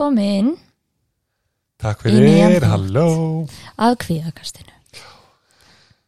[0.00, 0.56] velkomin
[1.80, 3.04] Takk fyrir, halló
[3.80, 4.72] að kvíðakastinu.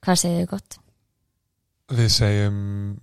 [0.05, 0.75] Hvað segir þið gott?
[1.93, 2.59] Við segjum,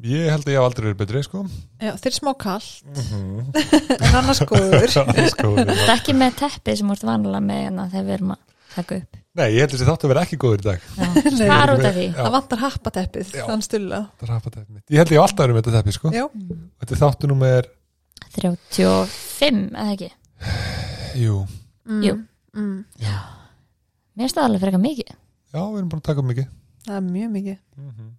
[0.06, 1.42] ég held að ég hef aldrei verið betri sko
[1.82, 3.54] Já, þeir er smá kall Mhm.
[4.00, 4.86] en annars góður.
[4.98, 8.42] Það er ekki með teppið sem úrt vanlega með hérna þegar við erum að
[8.76, 9.18] taka upp.
[9.40, 11.10] Nei, ég held að að vera ekki góður í dag Já.
[11.14, 12.06] Hvað er út af því?
[12.10, 12.18] Já.
[12.22, 14.30] Það vantar happateppið, þann stulla Það
[14.62, 14.84] er.
[14.90, 16.26] Ég held að ég hef alltaf verið með þetta teppi sko Já,
[16.82, 17.70] Þetta er þáttu númer,
[18.40, 20.12] 35, eða ekki?
[21.20, 21.36] Jú
[21.90, 22.14] mm, Jú.
[22.56, 25.12] mm, Mér finnst það alveg frekar mikið.
[25.54, 26.48] Já, við erum bara að taka mikið
[26.86, 28.10] Það er mjög mikið Mhm.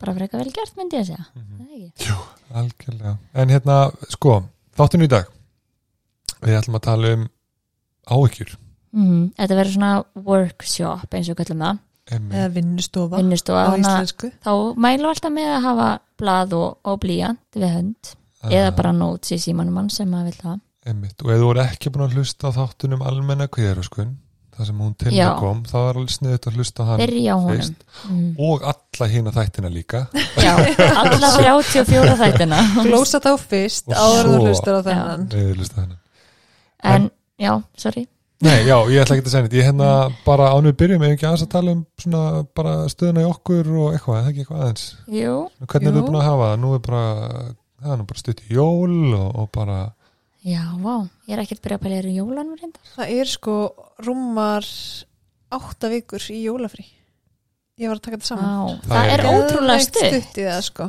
[0.00, 1.24] Bara frekar vel gert, myndi ég að segja.
[1.60, 2.06] Ekki?
[2.08, 2.14] Jú,
[2.56, 3.74] algjörlega En hérna,
[4.08, 4.36] sko,
[4.78, 5.26] þáttinu í dag
[6.42, 7.26] Við ætlum að tala um
[8.06, 8.56] áhyggjur
[8.96, 11.78] Mm, þetta verður svona workshop eins og kallum það.
[12.16, 13.64] Emmi, Eða vinnustofa Vinnustofa.
[13.66, 15.88] á íslensku þá mælum við alltaf með að hafa
[16.22, 18.12] blað og, og blíjant við hönd.
[18.46, 20.60] Eða bara notes í símanum mann sem maður vil hafa.
[20.86, 21.18] Einmitt.
[21.24, 24.12] Og ef þú voru ekki búin að hlusta á þáttunum almenna kvíðaröskun,
[24.56, 25.26] það sem hún til Já.
[25.32, 27.02] að kom, þá er alveg sniðut að hlusta á hann
[27.50, 27.86] fyrst.
[28.08, 28.28] Mm.
[28.46, 30.04] og alla hína þættina líka.
[30.40, 30.52] Já,
[31.02, 32.60] alla 34 þættina.
[32.86, 35.26] Glósa þá fyrst, áður þú svo- hlustar á þennan
[35.58, 35.98] hlusta hennar.
[36.86, 38.06] En, já, sorry.
[38.44, 39.54] Nei, já, ég ætla ekki að segja neitt.
[39.56, 39.86] Ég hérna
[40.26, 42.22] bara ánum við byrjum, ef ekki aðeins að tala um svona
[42.54, 44.82] bara stöðuna í okkur og eitthvað, eða ekki eitthvað aðeins.
[45.08, 45.94] Jú, Hvernig er Jú.
[45.96, 46.58] þið búin að hafa það?
[46.64, 47.04] Nú er bara,
[47.80, 49.78] það er nú bara stutt í jól og, og bara,
[50.46, 50.94] já, vá.
[51.26, 52.90] Ég er ekkert byrjað að pæla í jólanum reyndar.
[52.94, 53.56] Það er sko
[54.06, 54.68] rúmar
[55.56, 56.86] átta vikur í jólafrí
[57.76, 60.06] Ég var að taka þetta saman Vá, Það það er er ótrúlega stutt.
[60.06, 60.86] stutt það sko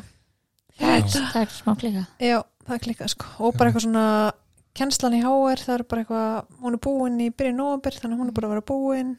[0.77, 2.03] Það er, það er smá klika.
[2.21, 4.05] Já, það er klikkað sko og bara eitthvað svona
[4.77, 8.29] kennslan í HR, það er bara eitthvað hún er búin í byrjun nóvember þannig hún
[8.29, 9.15] er bara að vera búin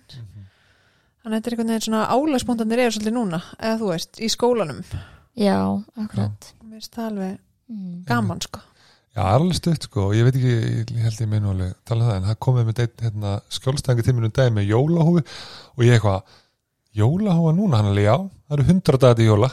[1.19, 4.29] þannig að þetta er einhvern veginn svona álagsbóndanir eru svolítið núna eða þú veist, í
[4.33, 4.79] skólanum
[5.39, 5.59] Já,
[5.99, 6.49] akkurat.
[6.63, 7.37] mér finnst það alveg
[7.69, 8.05] Mm.
[8.09, 8.63] gaman sko
[9.15, 10.57] já, það er alveg stutt sko og ég veit ekki,
[10.97, 14.35] ég held ég meinu alveg tala um það, en það komið með hérna, skjólstæðingu tíminu
[14.35, 15.25] dag með jólahúfi
[15.77, 16.37] og ég eitthvað,
[16.99, 18.17] jólahúfa núna hann alveg, já,
[18.49, 19.51] það eru hundra dagar til jóla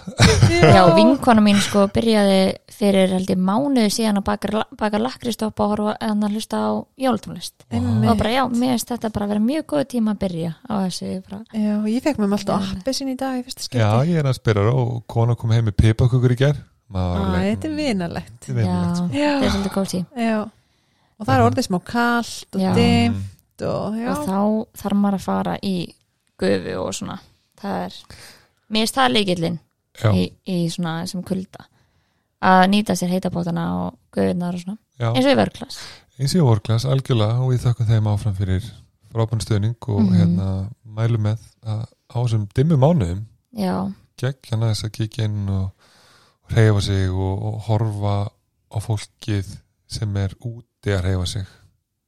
[0.55, 2.39] Já, vinkona mín sko byrjaði
[2.75, 6.71] fyrir held ég mánuði síðan að baka, baka lakristopp og horfa en að hlusta á
[6.99, 7.65] jólatónlist.
[7.69, 8.09] Einmitt.
[8.11, 10.73] Og bara, já, mér finnst þetta bara að vera mjög góð tíma að byrja á
[10.85, 11.11] þessu.
[11.25, 11.41] Bara.
[11.51, 14.29] Já, ég fekk með alltaf appi sín í dag í fyrsta skipti Já, ég er
[14.31, 18.61] að spyrja og kona kom heim með pipakukur í ger Æ, þetta er vinalegt Þetta
[18.61, 19.83] er sko.
[19.85, 20.05] Svolítið.
[20.21, 20.39] Já,
[21.19, 22.73] og það er orðið smá kallt og Já.
[22.75, 24.39] dimmt og Og þá
[24.81, 25.75] þarf maður að fara í
[26.39, 27.19] gufu og svona.
[27.61, 27.93] Það er,
[28.69, 29.59] mér finnst það leikillinn
[30.03, 31.65] Já, í, í svona sem kulda.
[32.45, 34.77] Að nýta sér heitabótana og gufunar og svona.
[34.99, 35.77] já, Eins og í vörklass.
[36.19, 38.63] eins og vorklas, algjörlega og við þakkum þeim áfram fyrir
[39.11, 40.15] frábæn stöðning og Mhm.
[40.19, 43.25] hérna mælum með að á þessum dimmu mánuðum
[43.55, 45.71] Já, gegn hérna þess að kíkja inn og
[46.53, 48.15] reyfa sig og, og horfa
[48.69, 49.49] á fólkið
[49.87, 51.45] sem er úti að reyfa sig.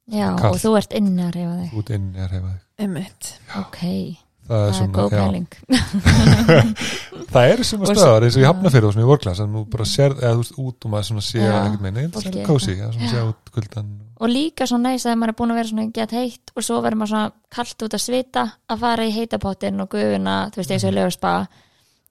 [0.08, 0.54] Já, Kalt.
[0.54, 1.76] og þú ert inni að reyfa þig.
[1.76, 3.28] út inni að reyfa sig emitt
[3.58, 3.80] Ok,
[4.48, 5.48] það er það er svona, góð já, pæling.
[7.34, 9.62] það eru svona stöðar eins og ég hafna fyrir og svona í vorklas en þú
[9.72, 12.38] bara sér, eða þú veist, út og maður svona sé Já, ekkert meina, ég fólkið.
[12.40, 16.50] er kósi Og líka svo næst að maður er búin að vera svona gett heitt
[16.56, 20.38] og svo verður maður svona kallt út að svita að fara í heitapottin og gufuna,
[20.50, 21.34] þú veist, eins og lögur spa.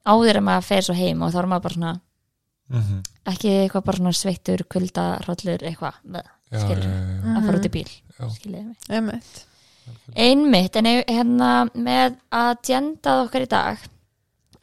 [0.08, 1.92] Áður en maður fer svo heim og þá er maður bara svona,
[2.70, 3.04] mm -hmm.
[3.34, 6.96] ekki eitthvað bara svona sveittur, kulda, hrollur, eitthvað með, já, Skilurðu?
[6.96, 7.92] já, já, að fara út í bíl,
[8.90, 9.46] emitt
[10.18, 13.84] Einmitt, en hérna með að djendað okkar í dag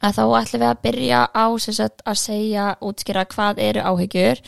[0.03, 4.41] að þá ætlum við að byrja á sem sagt, að segja, útskýra hvað eru áhyggjur.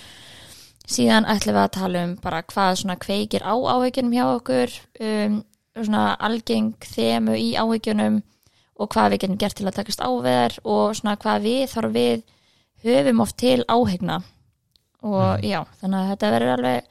[0.88, 4.76] Síðan ætlum við að tala um bara hvað svona kveikir á áhyggjunum hjá okkur
[5.10, 5.38] um,
[5.78, 8.22] svona algeng þemu í áhyggjunum
[8.78, 11.64] og hvað við getum gert til að takast á við þær og svona hvað við
[11.74, 12.26] þarf við
[12.84, 14.22] höfum oft til áhyggna
[15.04, 15.44] og Mhm.
[15.46, 16.84] já, þannig að þetta verður alveg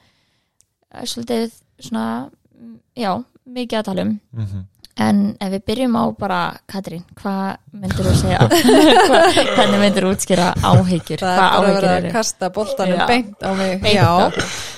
[0.93, 2.29] eh, svolítið svona
[2.59, 4.19] mm, já, mikið að tala um.
[4.35, 4.65] Mm
[4.99, 8.39] en ef við byrjum á bara Katrín, hvað myndir þú segja?
[9.07, 9.19] Hva,
[9.53, 12.11] hvernig myndir þú útskýra áhyggjur, það er hvað bara að vera að eru?
[12.15, 13.05] kasta boltanum Já.
[13.07, 13.81] beint á mig.
[13.83, 14.25] Beint já, á.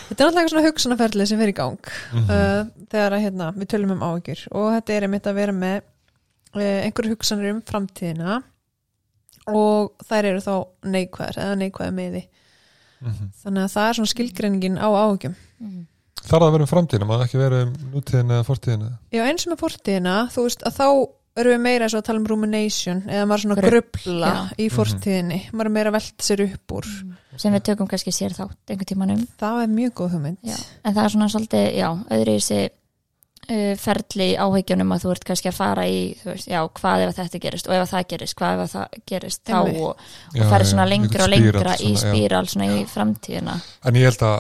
[0.10, 1.80] þetta er alltaf eitthvað svona hugsunarferðli sem fer í gang
[2.12, 2.28] Mhm.
[2.28, 4.42] uh, þegar að, hérna, við tölum um áhyggjur.
[4.52, 8.44] Og þetta er einmitt að vera með uh, einhverju hugsanir um framtíðina
[9.56, 10.54] og þær eru þá
[10.84, 12.24] neikvæðar eða neikvæðar meði
[13.00, 13.30] Mhm.
[13.44, 15.36] þannig að það er svona skilgreiningin á áhyggjum.
[15.62, 15.86] Mhm.
[16.20, 18.90] þarf það að vera um framtíðina, maður ekki vera um nútíðina eða fortíðina?
[19.16, 20.88] Já, eins og með fortíðina, þú veist að þá
[21.40, 23.56] erum við meira eins og að tala um rumination eða maður svona
[24.28, 24.50] já.
[24.60, 25.40] í fortíðinni.
[25.54, 26.86] Maður er meira að velta sér upp úr.
[27.38, 29.28] Sem við tökum kannski sér þátt einhvern tímanum.
[29.40, 30.38] Það er mjög góð hugmynd.
[30.44, 30.58] Já.
[30.84, 32.70] en það er svona svolítið, já, öðru í sig
[33.82, 37.12] ferli í áhyggjunum að þú ert kannski að fara í, þú veist, já, hvað ef
[37.12, 40.04] að þetta gerist og ef að það gerist, hvað ef að það gerist þá og,
[40.36, 43.56] og ferði svona lengra og lengra í spíral svona í framtíðina.
[43.90, 44.38] En ég held að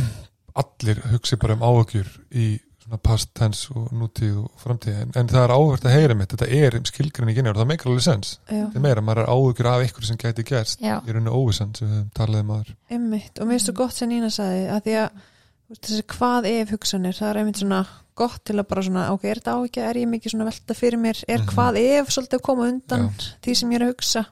[0.64, 2.50] allir hugsi bara um áhugjur í
[2.90, 4.96] svona past tense og nútíð og framtíð.
[5.04, 6.32] En, en það er áhvert að heyra mitt.
[6.34, 8.32] Þetta er skilgrinni og það meikar alveg sens.
[8.50, 10.82] Þetta er meira, maður er áhugjur af eitthvað sem gæti gerst.
[10.82, 13.38] Í rauninu óvissan sem við höfum talað um aður einmitt.
[13.38, 15.20] Og mér finnst þú gott sem Nína sagði að því að
[15.70, 17.86] þessi hvað ef hugsanir, það er einmitt svona
[18.20, 20.98] gott til að bara svona, ok, er þetta áhyggja, er ég mikið svona velta fyrir
[21.00, 21.46] mér, er Mhm.
[21.54, 23.10] hvað ef svolítið að koma undan
[23.42, 24.26] því sem ég er að hugsa?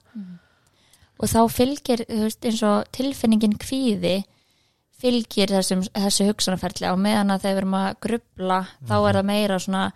[1.20, 4.24] Og þá fylgir þú veist, eins og tilfinningin kvíði
[4.98, 9.08] fylgir þessum, þessu hugsanarferli á meðan að þegar við erum að grubla þá Mhm.
[9.08, 9.92] er það meira svona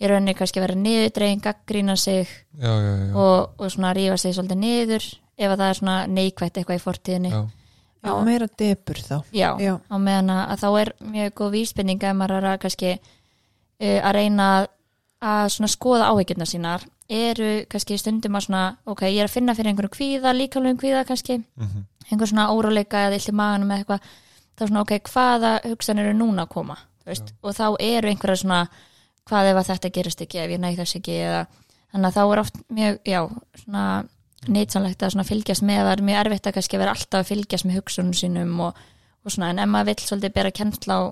[0.00, 2.26] í rauninni kannski að vera niðurdregin, gaggrína sig
[2.58, 5.04] já, já, já, og, og svona rífa sig svolítið niður
[5.38, 7.30] ef að það er svona neikvætt eitthvað í fortíðinni.
[7.30, 7.50] Já,
[8.04, 9.16] já, meira debur þá.
[9.34, 12.62] Já, já, á meðan að, að þá er mjög góð vísbending ef maður er að
[12.64, 14.70] kannski uh, að reyna að,
[15.32, 16.88] að svona skoða áhyggjurnar sínar.
[17.10, 21.06] Eru kannski stundum að svona ok, ég er að finna fyrir einhverju kvíða, líkamlegum kvíða
[21.08, 24.12] kannski, mhm, einhver svona óróleika eða illt í maganum eða eitthvað
[24.60, 28.42] þá svona ok, hvaða hugsanir eru núna að koma þú veist, og þá eru einhverja
[28.42, 28.60] svona
[29.30, 31.42] hvað ef að þetta gerist ekki, ef ég næ þess ekki eða,
[31.92, 33.20] þannig að þá er oft mjög, já,
[33.62, 33.84] svona
[34.48, 37.76] nýtsanlegt að fylgjast með, það er mjög erfitt að kannski vera alltaf að fylgjast með
[37.80, 38.80] hugsunum sínum og,
[39.24, 41.02] og svona, en ef maður vill svolítið bera kennsla á,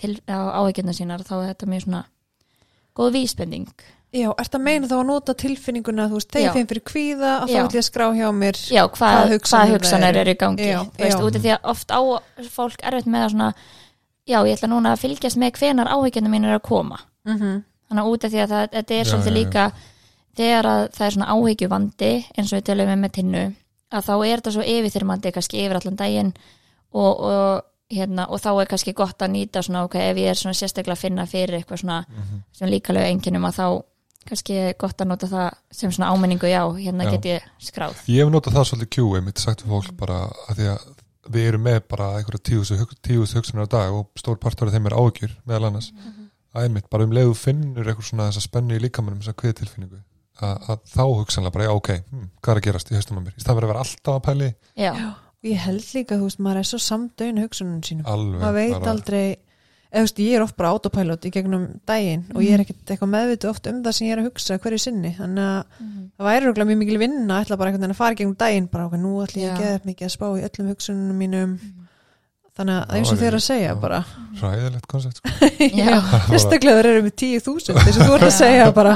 [0.00, 2.02] til, á áhyggjurnar sínar þá er þetta mjög svona
[2.98, 3.86] góð vísbending.
[4.08, 7.50] Já, ert að meina þá að nota tilfinninguna, þú veist, þegar finn fyrir kvíða að
[7.52, 10.22] þá vil ég skrá hjá mér já, hvað, hvað hugsanir hugsanir, það eru.
[10.22, 11.24] eru í gangi Já, þú veist, já.
[11.26, 12.00] út af því að oft á
[12.54, 13.48] fólk erfitt með að svona
[14.24, 17.02] já, ég ætla núna að fylgjast með hvenar áhyggjurnar mín er að koma.
[17.28, 17.36] Mm
[17.88, 18.12] þannig að
[20.38, 23.42] að það, þegar að það er svona áhyggjuvandi eins og við tölum við með tinnu
[23.88, 26.32] að þá er þetta svo yfirþyrmandi kannski yfir allan daginn
[26.92, 27.62] og, og,
[27.92, 30.96] hérna, og þá er kannski gott að nýta svona ok, ef ég er svona sérstaklega
[30.98, 32.42] að finna fyrir eitthvað svona mhm.
[32.52, 33.66] sem líkalega enginum að þá
[34.28, 37.12] kannski gott að nota það sem svona áminningu já, hérna Já.
[37.16, 40.18] get ég skráð Ég hef notað það svolítið kjúi, mitt sagt við fólk bara
[40.48, 40.88] að því að
[41.28, 44.96] við erum með bara einhverja tíðust hugsunar á dag og stór partur af þeim er
[44.96, 45.90] ágjur meðal annars
[46.56, 50.04] að einmitt bara um leiðu finnur eitthvað svona þessa spennu í líkamannum kviðtilfinningu að,
[50.44, 53.34] að þá hugsanlega bara, já ok, hm, hvað er að gerast í haustum á mér?
[53.34, 54.48] Í fyrir að vera alltaf að pæli
[54.78, 58.08] já, og ég held líka, þú veist, maður er svo samdöinu hugsunum sínum.
[58.08, 61.66] Alveg maður veit bara, aldrei eða, þú veist, ég er oft bara autopilot í gegnum
[61.88, 64.58] daginn og ég er ekkert eitthvað meðvitu oft um það sem ég er að hugsa
[64.62, 65.14] hverju sinni.
[65.16, 65.82] Þannig að
[66.18, 68.70] það væri rúglega mjög mikil vinna ætla bara einhvern veginn að fara í gegnum daginn
[68.72, 71.54] bara ok, nú ætla ég að geða mikið að spá í öllum hugsunum mínum
[72.58, 73.74] þannig að eins og ég- þeir að segja já.
[73.82, 73.98] bara
[74.38, 75.48] ræðilegt koncept sko.
[75.80, 75.94] já,
[76.28, 78.92] fyrstaklega þeir eru með 10.000 þess að þú ert að segja bara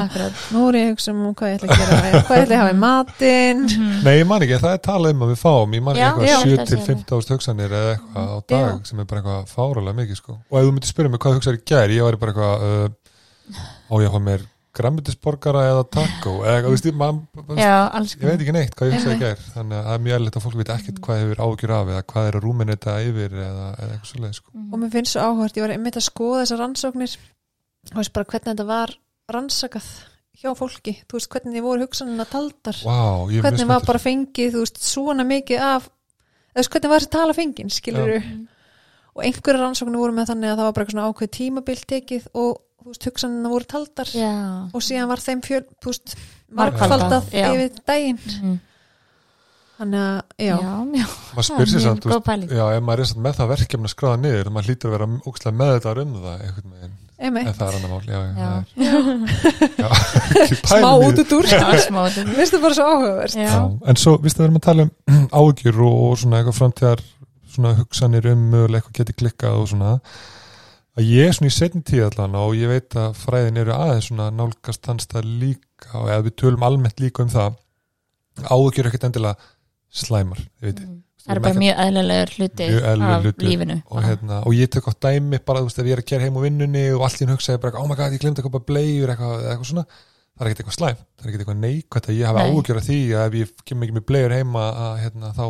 [0.53, 2.61] nú er ég að hugsa um hvað ég ætla að gera hvað ég ætla að
[2.63, 3.97] hafa í matinn Mhm.
[4.03, 6.43] Nei, ég man ekki, það er talað um að við fáum ég man ekki eitthvað
[6.43, 8.79] 7 Það til sé 15 ást hugsanir eða eitthvað á dag Já.
[8.89, 10.37] sem er bara eitthvað fáralega mikið sko.
[10.51, 12.87] og ef þú myndir spyrja mig hvað hugsaður í gær ég væri bara eitthvað uh,
[13.89, 17.19] á ég að fá mér grammetisborgara eða taco eða þú veist, man,
[17.59, 20.17] já, alls ég veit ekki neitt hvað ég í gær þannig að það er mjög
[20.17, 22.95] erlegt að fólk veit ekkert hvað hefur ágjur af eða hvað er að rúminu þetta
[23.09, 24.55] yfir eða, eða eitthvað svoleið sko.
[24.63, 27.17] og mér finnst svo áhört, ég var einmitt að skoða þessar rannsóknir.
[27.91, 28.95] Og veist bara hvernig þetta var
[29.33, 29.89] rannsakað
[30.39, 30.95] hjá fólki.
[31.05, 32.79] Þú veist hvernig þið voru hugsanina taldar.
[32.79, 35.87] Er mjög hvernig var bara fengið þú veist svona mikið af
[36.53, 38.13] eða veist, hvernig var þessi tala fengin skilur
[39.13, 42.23] og einhverja rannsóknir voru með þannig að það var bara eitthvað svona ákveð tímabil tekið
[42.33, 44.31] og þú veist hugsanina voru taldar já,
[44.73, 46.15] og síðan var þeim fjöl þú veist
[47.33, 47.47] já.
[47.53, 48.19] yfir daginn.
[48.41, 48.59] Mhm.
[49.77, 52.49] þannig að já, já, já, maður spyr sér mjög samt, þú góð veist, pæling.
[52.53, 55.57] já, ef maður er með það verkefni að skráða niður, maður hlýtur að vera ógstlega
[55.61, 58.51] með þetta um það einhvern veginn, en það er annar mál já, já,
[59.79, 59.89] Já.
[60.73, 62.89] smá út út úr mér finnst það bara svo
[63.39, 63.53] Já,
[63.89, 64.91] en svo, viðstu að við erum að tala um
[65.41, 67.03] ágjur og, og svona eitthvað framtíðar
[67.53, 69.91] svona hugsanir um mögulega eitthvað geti klikkað og svona
[70.97, 74.09] að ég er svona í setni tíð allan og ég veit að fræðin eru aðeins
[74.11, 77.55] svona nálgast hans það líka og eða við tölum almennt líka um það
[78.49, 79.35] ágjur ekkert endilega
[79.93, 81.01] slæmar, Mhm.
[81.23, 83.45] það er bara mjög eðlilegur hluti af hluti.
[83.45, 86.09] lífinu og, hérna, og ég tek á dæmi bara, þú veist, ef ég er að
[86.09, 88.39] kæra heim á vinnunni og allt í henn hugsaði bara, oh my god, ég glemt
[88.39, 89.85] að kopa bleiur eitthvað, eitthvað svona,
[90.33, 92.49] það er ekkert eitthvað slæm það er ekkert eitthvað neikvægt að ég hafi Nei.
[92.49, 95.45] áhugjur af því að ef ég kem ekki með bleiur heima að, hérna, þá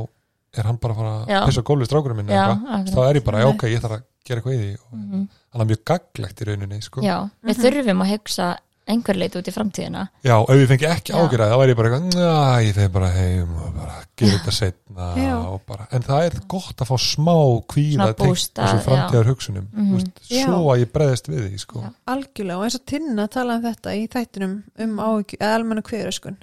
[0.60, 2.74] er hann bara að fara að pissa á gólfið strákurinn minn já, eða eitthvað.
[2.74, 2.94] akkurat.
[2.94, 5.28] þá er ég bara, já, ok, ég þarf að gera eitthvað í því og Mhm.
[5.54, 7.02] hann er mjög gaglegt í rauninni sko.
[7.02, 11.14] já, við þurfum að hugsa einhver leit út í framtíðina Já, ef ég fengi ekki
[11.14, 11.16] Já.
[11.24, 14.38] ágjur að það væri ég bara eitthvað, næ, ég þegar bara heim og bara gera
[14.40, 15.36] þetta setna Já.
[15.48, 17.36] og bara, en það er gott að fá smá
[17.72, 18.84] kvíða tengt þessu já.
[18.84, 19.86] framtíðar hugsunum Mhm.
[19.88, 20.46] mm veist, Já.
[20.46, 21.80] svo að ég breðist við því sko.
[21.82, 21.94] Já.
[22.08, 26.36] algjörlega og eins og Tinna talaði um þetta í þættinum um eða almenna kviðröskun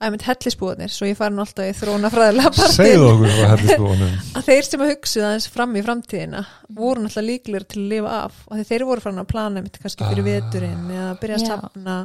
[0.00, 4.04] að mynd hellisbúðanir, svo ég fari nú alltaf í þróna fræðilega segðu partin
[4.38, 6.40] að þeir sem að hugsuðu aðeins fram í framtíðina
[6.78, 10.08] voru náttúrulega líklegir til að lifa af og þeir voru farin að plana mitt kannski
[10.08, 10.30] fyrir Ah.
[10.30, 11.50] veturinn eða byrja að Já.
[11.52, 11.98] safna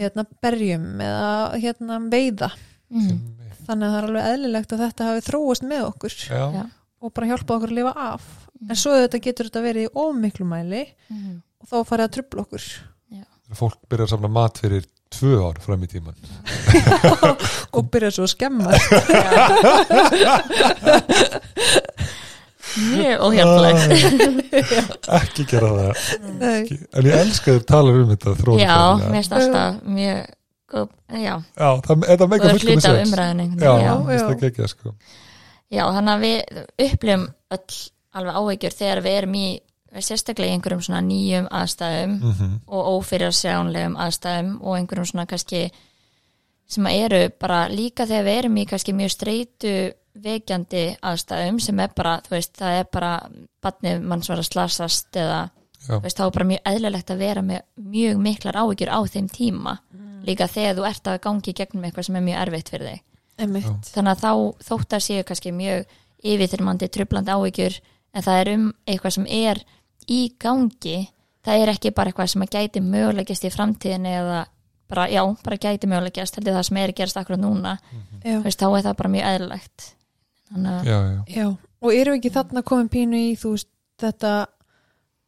[0.00, 2.50] hérna berjum eða hérna veiða
[2.86, 3.20] Mhm.
[3.66, 6.64] þannig að það er alveg eðlilegt að þetta hafi þróast með okkur Já, Já.
[7.02, 8.26] og bara hjálpa okkur að lifa af
[8.70, 11.40] en svo þetta getur þetta verið í ómiklu mæli Mhm.
[11.60, 12.68] og þá farið að trubla okkur
[13.46, 16.16] Þegar fólk byrjar að samla mat fyrir tvö ár fram í tíman
[17.76, 18.72] og byrja svo að skemma
[22.76, 25.92] mjög óhjálpulegt ekki gera það
[26.40, 26.56] Nei.
[26.56, 26.78] ekki.
[26.92, 29.10] en ég elska þér talar um þetta já, þróunarfræðilega.
[29.10, 30.18] mér finnst alltaf mjög
[30.74, 33.02] góð, já, já, það, þetta meika góður fullkomið sens.
[33.06, 33.92] umræðinni já, já.
[33.94, 34.28] mér finnst já.
[34.28, 34.94] það ekki sko.
[35.70, 36.38] já, þannig að við
[36.88, 37.78] upplifum öll
[38.16, 39.46] alveg áhyggjur þegar við erum í
[39.94, 45.70] sérstaklega í einhverjum svona nýjum aðstæðum mm og ófyrirsjánlegum aðstæðum og einhverjum svona kannski
[46.66, 49.74] sem eru bara líka þegar við erum í kannski mjög streitu
[50.16, 53.12] veikjandi aðstæðum sem er bara, þú veist, það er bara
[53.62, 55.50] badnið manns var að slasast eða
[55.86, 57.60] þú veist, þá er bara mjög eðlilegt að vera með
[57.94, 59.76] mjög miklar áhyggjur á þeim tíma.
[60.26, 63.02] Líka þegar þú ert að gangi í gegnum eitthvað sem er mjög erfitt fyrir þig.
[63.92, 64.32] Þannig að þá
[64.70, 65.84] þótt að séu kannski mjög
[66.26, 67.76] yfirþyrmandi trublandi áhyggjur
[68.16, 69.62] en það er um eitthvað sem er
[70.08, 70.98] í gangi.
[71.46, 74.40] Það er ekki bara eitthvað sem að gæti mögulegist í framtíðinni eða
[74.90, 77.76] bara, já, bara gæti mögulegist heldur það sem er gerast akkurat núna.
[78.22, 78.38] Já.
[78.38, 79.86] Þú veist, þá er það bara mjög eðlilegt.
[80.46, 81.46] Já, já, Já,
[81.82, 84.34] og erum við ekki þarna komin pínu í þú veist þetta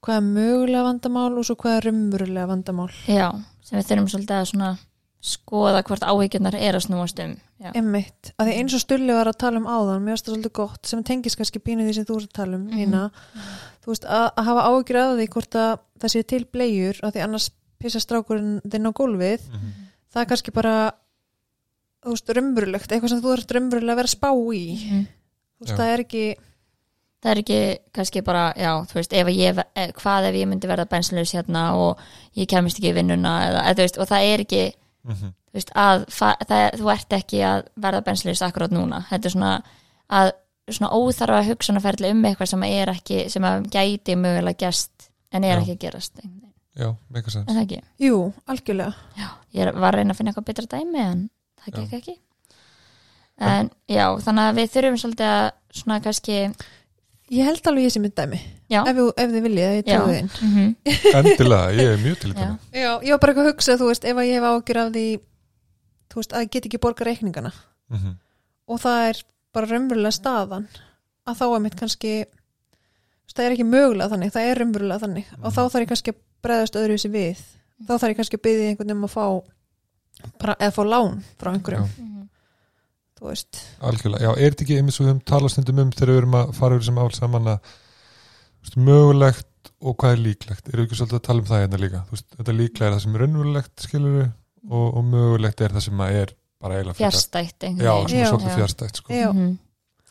[0.05, 2.91] hvað er mögulega vandamál og svo hvað er raunverulega vandamál?
[3.11, 3.33] Já,
[3.67, 4.71] sem við þurfum svolítið að svona
[5.21, 9.27] skoða hvort áhyggjurnar er að snúast um já, Einmitt, að því eins og Stulli var
[9.27, 12.05] að tala um áðan mér finnst það svolítið gott sem tengist kannski pínu því sem
[12.07, 12.77] þú ert að tala um Mhm.
[12.79, 13.11] Nína
[13.83, 17.13] þú veist, að, að hafa áhyggjur að því hvort að það sé til bleiur að
[17.17, 17.51] því annars
[17.83, 19.71] pissa strákurinn þinn á gólfið Mhm.
[20.15, 20.75] það er kannski bara
[22.05, 25.07] þú veist, raunverulegt, eitthvað sem þú ert raunverulega að vera spá í Mhm.
[25.59, 25.77] þú veist, Já.
[25.77, 26.27] það er ekki
[27.19, 30.69] það er ekki kannski bara, já, þú veist, ef ég, eh, hvað ef ég myndi
[30.71, 31.99] verða bensluðs hérna og
[32.37, 34.73] ég kemist ekki í vinnuna eða, eða, veist, og það er ekki
[35.09, 35.33] Mhm.
[35.49, 39.35] þú veist, að fa- það, þú ert ekki að verða bensluðs akkurát núna þetta er
[39.37, 39.53] svona
[40.11, 40.33] að
[40.69, 45.57] svona óþarfa hugsunarferðli um eitthvað sem er ekki, sem að gæti mögulega gest en er
[45.57, 45.63] Já.
[45.63, 46.21] ekki að gerast
[46.79, 50.31] já, meika sens en það ekki, jú, algjörlega já, ég var að reyna að finna
[50.33, 51.31] eitthvað betra dæmi en
[51.65, 51.81] það Já.
[51.81, 52.17] gekk ekki
[53.39, 55.51] en já, þannig að við þurfum svolítið að
[55.81, 56.39] svona kannski
[57.31, 60.15] ég held alveg ég sé mynd dæmi já, ef, þú- ef þið viljið, ég trúi
[60.19, 60.69] þinn mhm,
[61.21, 64.17] endilega, ég er mjög til Já, ég var bara eitthvað að hugsa, þú veist, ef
[64.23, 65.07] að ég hef ágjur af því,
[66.09, 67.53] þú veist, að ég get ekki borga reikningana.
[67.89, 68.17] Mhm.
[68.69, 69.23] og það er
[69.57, 70.67] bara raunverulega staðan
[71.27, 72.13] að þá er mitt kannski
[73.39, 75.31] það er ekki mögulega þannig, það er raunverulega þannig.
[75.43, 77.43] Og þá þarf ég kannski að bregðast öðruvísi við.
[77.87, 79.25] Þá þarf ég kannski að byggja einhvern um að fá
[80.43, 82.25] bara, eða fá lán frá einhverjum, mhm,
[83.19, 83.61] þú veist.
[83.91, 86.39] Algjörlega, já, er þetta ekki einmitt svo við höfum talað stundum um þegar við erum
[86.41, 87.73] að fara yfir sem ál saman að
[88.69, 92.03] veist, mögulegt og hvað er líklegt, við ekki svolítið að tala um það hérna líka,
[92.11, 94.19] veist, þetta líklega er það sem er raunverulegt skilur
[94.69, 98.57] og, og mögulegt er það sem að er bara eiginlega einhvern já, er svolítið Já.
[98.59, 99.15] fjárstætt sko.
[99.15, 99.53] Mhm,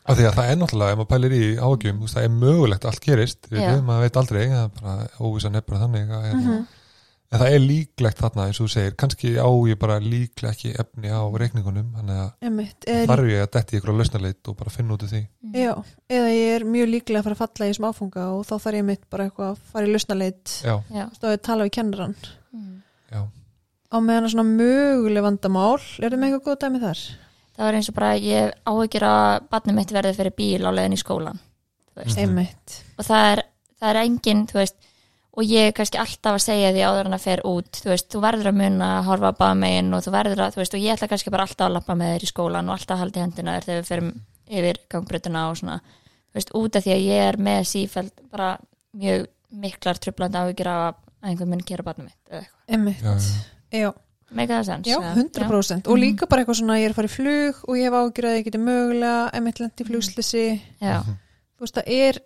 [0.08, 3.04] af því að það er náttúrulega, ef maður pælir í ágjum það er mögulegt allt
[3.04, 6.58] gerist við, maður veit aldrei, það er bara þannig að, mm hérna,
[7.28, 10.72] en það er líklegt þarna eins og þú segir, kannski á ég bara líklega ekki
[10.80, 14.96] efni á reikningunum þannig að þarf ég að detti ykkur á lausnarleit og bara finna
[14.96, 15.22] út af því.
[15.44, 15.54] Mhm.
[15.60, 15.72] já,
[16.08, 18.80] eða ég er mjög líklega að fara að falla í þessum áfunga og þá þarf
[18.80, 22.16] ég mitt bara eitthvað að fara í lausnaleit já, já, stóðið að tala við kennarann.
[22.52, 22.82] Mhm.
[23.12, 23.20] já,
[23.92, 27.02] á meðan svona möguleg vandamál er það með eitthvað góð dæmi þar?
[27.58, 30.94] það var eins og bara ég áhyggjur að barnið mitt verði fyrir bíl á leiðin
[30.94, 31.40] í skólan
[31.98, 33.42] og það er,
[33.80, 34.76] það er engin þú veist,
[35.38, 38.08] og ég er kannski alltaf að segja því áður en að fer út þú veist,
[38.10, 40.82] þú verður að muna að horfa bara megin og þú verður að, þú veist, og
[40.82, 43.20] ég ætla kannski bara alltaf að lappa með þér í skólan og alltaf að halda
[43.20, 44.10] í hendina þér þegar við ferum
[44.58, 45.76] yfir gangbrutuna og svona,
[46.32, 48.50] þú veist, út af því að ég er með sífæld bara
[48.98, 49.26] mjög
[49.62, 53.00] miklar trublandi áhyggjur af að einhver mun gera barnið mitt eða eitthvað, einmitt.
[53.02, 53.14] Já,
[53.78, 53.92] já.
[54.28, 55.14] Já, sens Já, eða?
[55.16, 56.00] 100% og Mhm.
[56.02, 58.36] líka bara eitthvað svona ég er að fara í flug og ég hef ágjörð að
[58.36, 60.42] ég geti mögulega emitt lent í flugslisi
[60.82, 60.98] já,
[61.56, 62.18] þú veist það er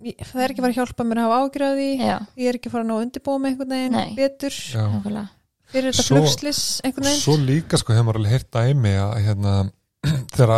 [0.00, 2.70] það er ekki að fara að hjálpa mér að hafa að já, ég er ekki
[2.70, 4.14] að fara að ná undirbúa með einhvern veginn Nei.
[4.16, 4.82] betur já.
[4.94, 5.28] nákvæmlega
[5.70, 9.54] fyrir þetta flugslis einhvern veginn Svo líka sko hefur maður alveg heyrt dæmi að hérna,
[10.34, 10.54] þegar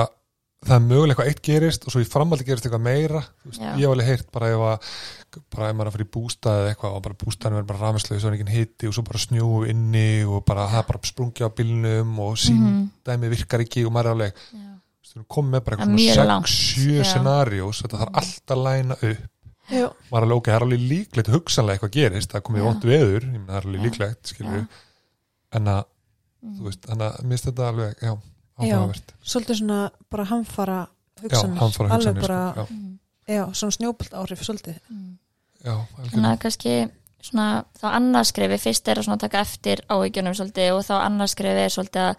[0.62, 3.62] það er mögulega eitthvað eitt gerist og svo í framhaldi gerist eitthvað meira þú veist,
[3.64, 3.70] Já.
[3.74, 4.90] ég hef alveg heyrt bara ef að
[5.50, 7.82] bara ef maður er að fara í bústað eða eitthvað og bara bústaðin verður bara
[7.88, 11.10] rafislega svo er ekki hiti og svo bara snjóu inni og bara það er bara
[11.10, 13.32] sprungi á bílnum og síndæmi Mhm.
[13.34, 14.68] virkar ekki og maður er alveg Já.
[15.02, 17.04] þú veist, komið með bara eitthvað langt, 6-7 já.
[17.10, 19.31] scenariós þetta þarf alltaf að læna upp
[19.70, 22.64] Já, er alveg ok, það er alveg líklegt hugsanlega eitthvað gerist, það komið Já.
[22.66, 23.84] vont veður ég meina, það er alveg Já.
[23.86, 24.66] líklegt, skilur Já.
[25.52, 25.84] en að,
[26.42, 26.54] Mhm.
[26.58, 28.18] þú veist, þannig að minnst þetta alveg, já, Já.
[28.58, 32.60] áhugavert svolítið svona bara hamfara já, hugsanir hann fara alveg hugsanir bara, sko.
[32.60, 32.98] já, Mhm.
[33.28, 35.18] já, svona snjóbolt áhrif svolítið Mhm.
[35.64, 36.90] já, Þannig algjörlega að kannski
[37.22, 41.70] svona þá annarskrifi, fyrst er að svona taka eftir áhyggjunum svolítið og þá annarskrifi er
[41.70, 42.16] svolítið að,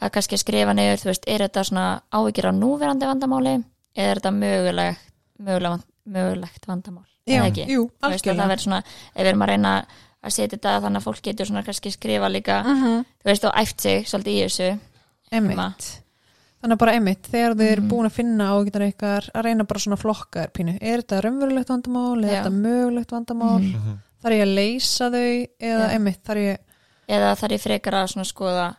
[0.00, 4.16] að kannski skrifa niður, þú veist, er þetta svona áhyggjur á núverandi vandamáli eða er
[4.16, 4.98] þetta mögulegt
[5.38, 8.82] mögulega, mögulegt vandamál Já, jú, að það algjörlega verður svona,
[9.14, 9.72] ef við erum að reyna
[10.26, 13.54] að setja þetta þannig að fólk getur svona kannski skrifa líka, Mhm, þú veist, og
[13.54, 14.78] æft sig svolítið í þessu
[15.32, 16.02] Einmitt
[16.62, 17.88] Þannig að bara einmitt, þegar þið eru Mhm.
[17.90, 21.68] búin að finna ágættar ykkar að reyna bara svona flokka þér pínu Er þetta raunverulegt
[21.68, 22.42] vandamál, er Já.
[22.42, 23.76] þetta mögulegt vandamál Mhm.
[23.76, 23.98] Mhm.
[24.22, 25.94] Þarf ég að leysa þau eða Já.
[25.94, 26.58] einmitt, þarf ég
[27.08, 28.76] eða þarf ég frekar að svona skoða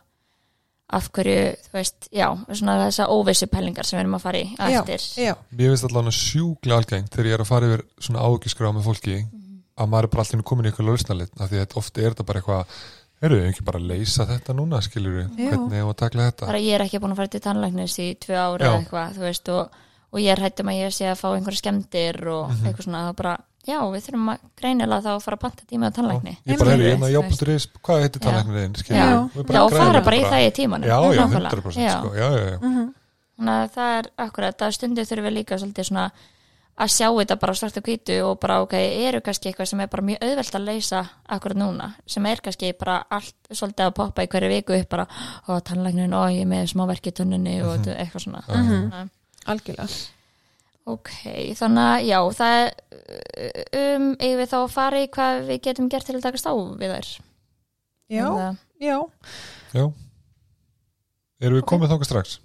[0.88, 2.26] af hverju, þú veist, já
[2.56, 5.84] svona þessa óvissu pælingar sem við erum að fara í Já, eftir Já, Mér finnst
[5.90, 9.16] allan að sjúkla algengt þegar ég er að fara yfir svona áhugiskrá með fólki
[9.78, 12.24] að maður er bara alltaf komin í eitthvað lausnalit af því að ofta er þetta
[12.30, 12.78] bara eitthvað
[13.28, 15.28] eru þau ekki bara að leysa þetta núna skilur Já.
[15.50, 18.38] hvernig að takla þetta bara ég er ekki búin að fara til tannlæknis í tvö
[18.38, 18.70] ára Já.
[18.72, 19.78] eða eitthvað, þú veist og,
[20.14, 22.64] og ég er hættum að ég sé að fá einhverja skemmtir og Mhm.
[22.70, 23.36] eitthvað svona, þá bara
[23.66, 26.76] já, við þurfum að greinilega þá að fara að panta tíma á tannlækni ég bara
[26.76, 27.12] Þú veist.
[27.16, 28.24] jábústuris hvað heitir Já.
[28.28, 29.62] tannlæknirinn Já, Já.
[29.64, 31.50] og fara bara í það í tímanum já, já, Nákvæmlega.
[31.50, 31.98] 100% Já.
[31.98, 32.58] sko, já, já, já.
[32.62, 32.88] mhm,
[33.38, 36.10] þannig að það er akkurat að stundu þurfum við líka svolítið svona
[36.78, 39.88] að sjá þetta bara svart og hvítu og bara ok, eru kannski eitthvað sem er
[39.90, 44.22] bara mjög auðvelt að leysa akkurat núna, sem er kannski bara allt svolítið að poppa
[44.22, 45.06] í hverju viku upp bara,
[45.48, 47.96] ó, tannlæknin, ó, ég með smá verk í tunnunni og Mhm.
[47.98, 48.54] eitthvað svona Mhm.
[48.54, 49.10] Þannig að-
[49.46, 49.88] algjörlega
[50.88, 51.10] Ok,
[51.58, 55.88] þannig að já, það er um, eigum við þá að fara í hvað við getum
[55.92, 57.08] gert til að takast á við þær
[58.08, 58.96] Já, Eða- já,
[59.76, 59.84] já.
[61.44, 61.68] erum við Ok.
[61.72, 62.38] komið þangað strax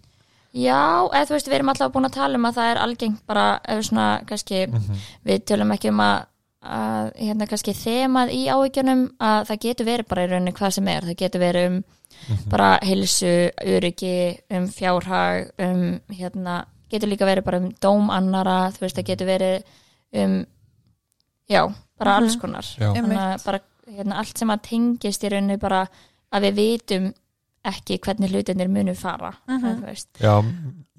[0.53, 3.21] Já, eða þú veist, við erum alltaf búin að tala um að það er algengt
[3.25, 4.99] bara, ef við svona, kannski Mhm.
[5.25, 6.25] við tölum ekki um að,
[6.63, 10.87] að hérna kannski þemað í áhyggjunum að það getur verið bara í rauninni hvað sem
[10.87, 11.83] er það getur verið um
[12.29, 12.49] Mhm.
[12.49, 18.79] bara heilsu, öryggi um fjárhag, um hérna, getur líka verið bara um dóm annara, þú
[18.85, 19.63] veist, það getur verið
[20.23, 20.37] um
[21.49, 21.61] já,
[21.99, 22.23] bara Mhm.
[22.23, 22.93] alls konar Já.
[22.93, 25.87] þannig að bara hérna, allt sem að tengist í rauninni bara
[26.33, 27.13] að við vitum
[27.65, 30.41] ekki hvernig hlutinir munu fara eða þú veist Já,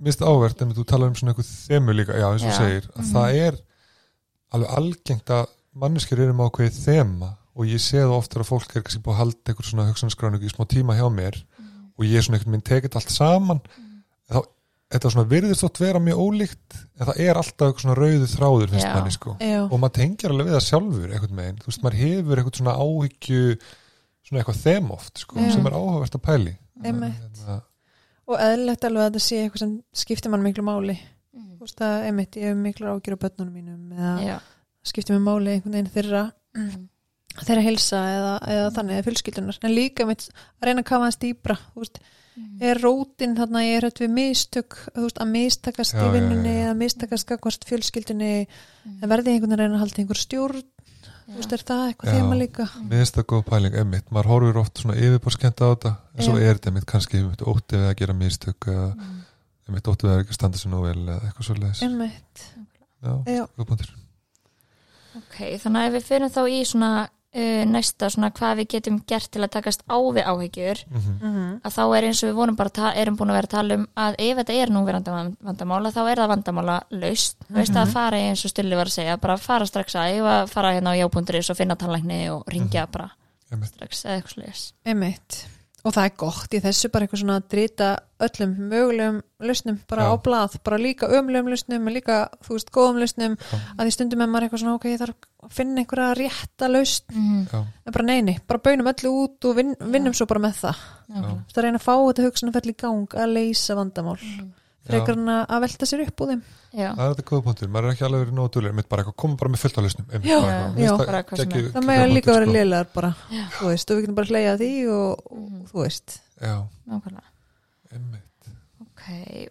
[0.00, 2.58] minnst áverð en þú talar um svona eitthvað þemu líka, já eins og Já.
[2.58, 3.12] segir að Mhm.
[3.12, 3.58] það er
[4.54, 8.76] alveg algengt að manneskir eru með ákveðið þema og ég sé það ofta að fólk
[8.76, 11.92] er kannski búið að halda eitthvað svona hugsanskráningu í smá tíma hjá mér Mhm.
[11.98, 13.60] og ég er svona eitthvað minn tekið allt saman
[14.30, 14.42] þá,
[14.92, 18.86] þetta svona virðist þótt vera mjög ólíkt en það er alltaf svona rauðu þráður finnst
[18.86, 18.94] Já.
[18.94, 21.98] manni sko já, og maður tengjar alveg við það sjálfur eitthvað meginn, þú veist, maður
[22.02, 23.40] hefur eitthvað svona áhyggju
[24.24, 25.50] svona eitthvað þem oft sko, Já.
[25.56, 27.18] sem er áhugavert að pæli Einmitt.
[27.38, 27.60] Hérna,
[28.28, 30.98] og eðlilegt alveg að þetta sé eitthvað sem skiptir mann miklu máli
[31.34, 31.56] Mhm.
[31.58, 34.36] Þú veist að, einmitt, ég hef miklu ágjur á börnunum mínum eða Já.
[34.86, 36.20] skiptir mig máli einhvern veginn þeirra
[36.54, 36.84] Mhm.
[37.42, 41.16] þeirra heilsa eða, eða þannig eða fjölskyldunar en líka mitt að reyna að kafa hans
[41.18, 41.98] dýbra þú veist.
[42.60, 46.74] Er rótin þarna ég er hætt við mistök þú veist, að mistakast í vinnunni eða
[46.76, 48.46] mistakast gagvart fjölskyldunni
[48.84, 49.02] Mhm.
[49.02, 50.62] en verði einhvern veginn að reyna að halda einhver stjórn
[51.24, 52.16] þú veist, er það eitthvað Já.
[52.18, 55.96] þema líka Mér finnst það góð pæling, emmitt, maður horfir oft svona yfirbórskent á þetta,
[56.18, 59.20] en svo er þetta emmitt kannski einmitt ótti við að gera mistök eða Mhm.
[59.68, 61.82] emmitt ótti við að ekki standa sér nú vel eða eitthvað svo leiðis.
[61.82, 62.36] einmitt,
[63.04, 63.90] Já, góð punktur.
[65.16, 69.00] Ok, þannig að ef við fyrir þá í svona uh, næsta svona hvað við getum
[69.10, 72.38] gert til að takast á við áhyggjur Mm mhm, að þá er eins og við
[72.38, 75.36] vorum bara erum búin að vera að tala um að ef þetta er núverandi van-
[75.40, 78.86] vandamála þá er það vandamála laust þú veist að fara í eins og Stulli var
[78.86, 81.76] að segja bara fara strax að, ég var að fara hérna á jábúnduris og finna
[81.76, 83.10] tannlækni og ringja bara
[83.52, 85.44] Emmitt, strax eða eitthvað sliðis einmitt
[85.84, 87.88] og það er gott í þessu bara eitthvað svona að drita
[88.24, 90.08] öllum mögulegum lausnum bara Já.
[90.08, 92.16] á blað, bara líka ömlegum lausnum en líka,
[92.46, 93.36] þú veist, góðum lausnum.
[93.36, 93.58] Já.
[93.76, 97.06] að því stundum er maður eitthvað svona, ok, ég þarf að finna einhverja rétta lausn.
[97.12, 100.60] Mm, já, en bara neini, bara bönum öllu út og vin, vinnum svo bara með
[100.62, 100.84] það.
[101.12, 104.20] Það er að reyna að fá þetta hugsunarfell í gang að leysa vandamál.
[104.24, 104.52] Mhm.
[104.88, 106.42] Frekar en að að velta sér upp úr þeim.
[106.74, 109.16] Já, það er þetta góð punktur, maður er ekki alveg verið nóg emmitt bara eitthvað,
[109.22, 112.52] koma bara með fullt á lausnum, það með líka vera sko.
[112.56, 113.44] liðlegar bara, Já.
[113.58, 115.64] þú veist, og við getum bara hleyjað því og, og Mhm.
[115.70, 116.18] þú veist.
[116.40, 116.56] Já,
[116.90, 118.20] nákvæmlega.
[118.84, 119.04] Ok,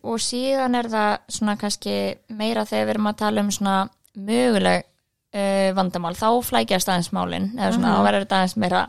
[0.03, 1.95] og síðan er það svona kannski
[2.33, 3.75] meira þegar við erum að tala um svona
[4.17, 4.83] möguleg
[5.33, 7.97] uh, vandamál, þá flækjast aðeins málin eða svona, Mhm.
[7.97, 8.81] þá verður þetta aðeins meira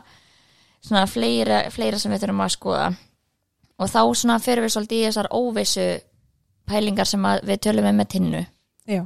[0.85, 2.97] svona fleira, fleira sem við þurfum að skoða.
[3.79, 6.01] Og þá svona fyrir við svolítið í þessar óvissu
[6.69, 8.41] pælingar sem að við tölum um með tinnu.
[8.89, 9.01] Já,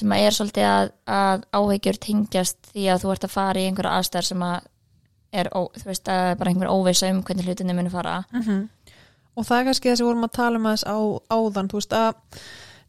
[0.00, 3.96] sem er svolítið að, að áhyggjur tengjast því að þú ert að fara í einhverja
[3.98, 4.68] aðstæðar sem að
[5.40, 8.24] er, ó, þú veist, að bara einhver óvissa um hvernig hlutinni muni fara.
[8.34, 8.68] Mhm.
[9.38, 10.98] og það er kannski þess að við vorum að tala um aðeins á,
[11.30, 12.08] áðan, þú veist að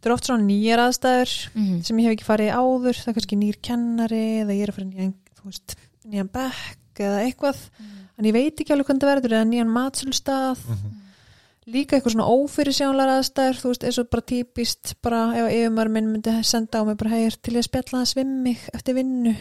[0.01, 3.11] þetta er oft svona nýjar aðstæður mm sem ég hef ekki farið í áður, það
[3.11, 7.01] er kannski nýr kennari eða ég er að fara í nýjan, þú veist, nýjan bekk
[7.05, 7.61] eða eitthvað.
[8.17, 10.65] En ég veit ekki alveg hvernig það verður eða nýjan matsölustað.
[10.67, 10.97] Mhm.
[11.69, 16.07] Líka eitthvað svona ófyrirsjánlar aðstæður þú veist, eins og bara típist bara ef yfirmar minn
[16.11, 19.35] myndi senda á mig bara hegir til ég spjalla það svimmi eftir vinnu?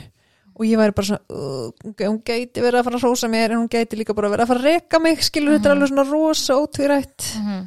[0.61, 1.71] Og ég væri bara svona uh,
[2.05, 4.51] hún gæti verið að fara að hrósa mér en hún gæti líka bara verið að
[4.53, 5.77] fara að reka mig skilur þetta er Mhm.
[5.81, 7.23] alveg svona rosa ótvírætt.
[7.41, 7.63] -hmm.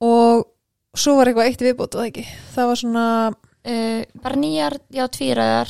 [0.00, 0.46] og
[0.96, 2.24] svo var eitthvað eitt viðbót og það ekki?
[2.54, 5.68] Það var svona uh, bara nýjar, já, tvíræðar.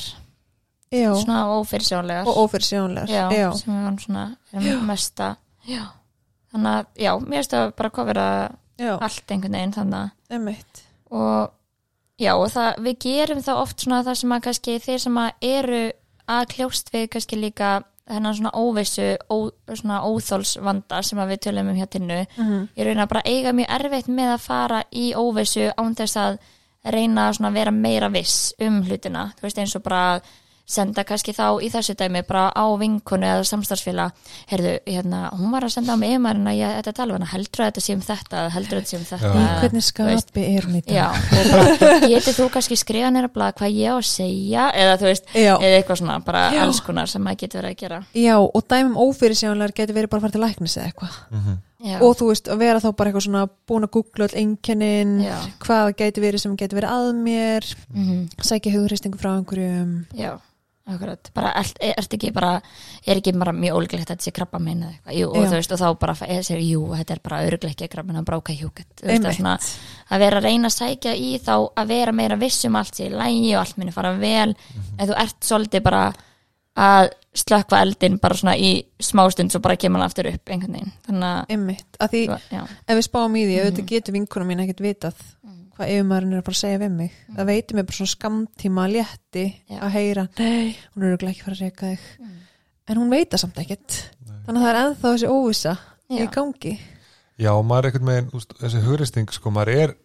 [0.91, 5.37] Já, svona ófyrirsjónlegar og ófyrirsjónlegar já, já, sem hann svona er mesta.
[5.69, 5.83] Já.
[6.53, 8.27] Þannig að, já, mér finnst að bara kofira
[8.79, 10.11] já, allt einhvern veginn þannig
[11.11, 11.51] og
[12.19, 15.49] já og það, við gerum það oft svona það sem að kannski þeir sem að
[15.53, 15.85] eru
[16.29, 17.71] að kljóst við kannski líka
[18.09, 19.37] þennan svona óvissu ó,
[19.75, 22.21] svona óþólsvanda sem að við tölum um hjá tinnu.
[22.37, 22.69] Mhm.
[22.77, 26.39] ég raun að bara eiga mjög erfitt með að fara í óvissu án þess að
[26.89, 30.23] reyna að vera meira viss um hlutina, þú veist eins og bara að
[30.69, 34.13] senda kannski þá í þessu dæmi bara á vinkonu eða samstarfsfélag.
[34.51, 37.29] Heyrðu, hérna, hún var að senda á mig yfirmærin að ég þetta tala við hana,
[37.33, 38.43] heldur að þetta sé um þetta?
[38.53, 39.31] Heldur að þetta sé um þetta?
[39.39, 39.47] Já.
[39.63, 43.55] hvernig skapi er hún í Já, dag og bara, getur þú kannski skrifa nýra blað
[43.63, 44.67] hvað ég á að segja?
[44.85, 46.61] Eða þú veist, já, eða eitthvað svona bara Já.
[46.67, 48.03] alls konar sem maður getur verið að gera.
[48.13, 51.17] Já, og dæmum ófyrirsjónlegar getur verið bara að fara til læknis eða eitthvað.
[51.33, 51.57] Mhm.
[51.79, 55.13] Já, og þú veist, að vera þá bara eitthvað svona búin að googla all einkennin
[55.23, 59.93] já, hvað gæti verið sem gæti verið að mér mm sækja hugristingu frá einhverjum.
[60.19, 60.33] Já
[60.89, 62.53] akkurat, bara, er, ert ekki bara
[63.07, 65.57] er ekki bara mjög ólíklegt að þetta sé krabba minn eða eitthvað, jú, og þú
[65.59, 68.53] veist, og þá bara ég segir, jú, þetta er bara ekki krabba minn að bráka
[68.57, 69.37] hjúkett, þú veist, er Einmitt.
[69.41, 69.59] svona
[70.11, 73.11] að vera að reyna að sækja í þá að vera meira viss um allt sér
[73.19, 74.99] lægi og allt minni fara vel, Mhm.
[74.99, 76.13] en þú ert svolítið bara
[76.79, 80.93] að slökva eldin bara svona í smástund svo bara kemur hann aftur upp einhvern veginn,
[81.07, 83.67] þannig að Einmitt, að því já, ef við spáum í því, Mhm.
[83.67, 85.15] auðvitað getur vinkunum mín ekkert vitað
[85.79, 87.17] hvað yfirmaðurinn er að fara að segja við mig.
[87.37, 89.45] Það veitir mér bara svona skamtíma létti.
[89.71, 89.79] Já.
[89.79, 92.09] að heyra, nei, hún er örugglega ekki að fara að reyka þig.
[92.19, 92.37] Mm.
[92.89, 93.99] en hún veit það samt ekkert.
[94.27, 94.37] Nei.
[94.49, 96.75] þannig að það er ennþá þessi óvissa já, í gangi.
[97.39, 99.97] Já, maður er veginn, úst, þessi hugristing sko, maður er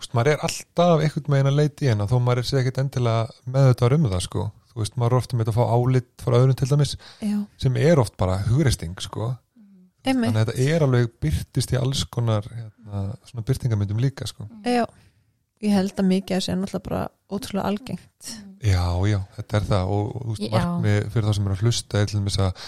[0.00, 2.80] úst, maður er alltaf einhvern veginn að leita í hennar þó maður er sér ekkert
[2.82, 6.24] endilega með þetta um það sko, þú veist, maður er ofta með að fá álit
[6.24, 9.32] frá öðrum til dæmis, já, sem er oft bara hugristing sko,
[10.04, 14.48] einmitt, þannig að þetta er alveg byrtist í alls konar hérna, svona byrtingamyndum líka sko.
[14.64, 14.84] Já.
[15.60, 18.30] Ég held að mikið að sé náttúrulega bara ótrúlega algengt.
[18.64, 19.90] Já, já, þetta er það.
[19.92, 22.64] Og, og þú veist, markmið fyrir þá sem er að hlusta er til dæmis að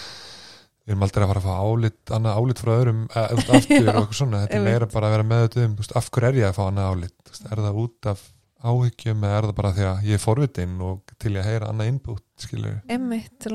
[0.83, 3.89] við erum aldrei að fara að fá álit annað álit frá öðrum e, aftur og
[3.89, 6.39] eitthvað svona, þetta er bara að vera með þetta um, þú veist, af hverju er
[6.41, 7.33] ég að fá annað álit?
[7.47, 8.23] Er það út af
[8.63, 11.69] áhyggjum eða er það bara því að ég er forvitin og til ég að heyra
[11.71, 13.47] annað input skilur, einmitt,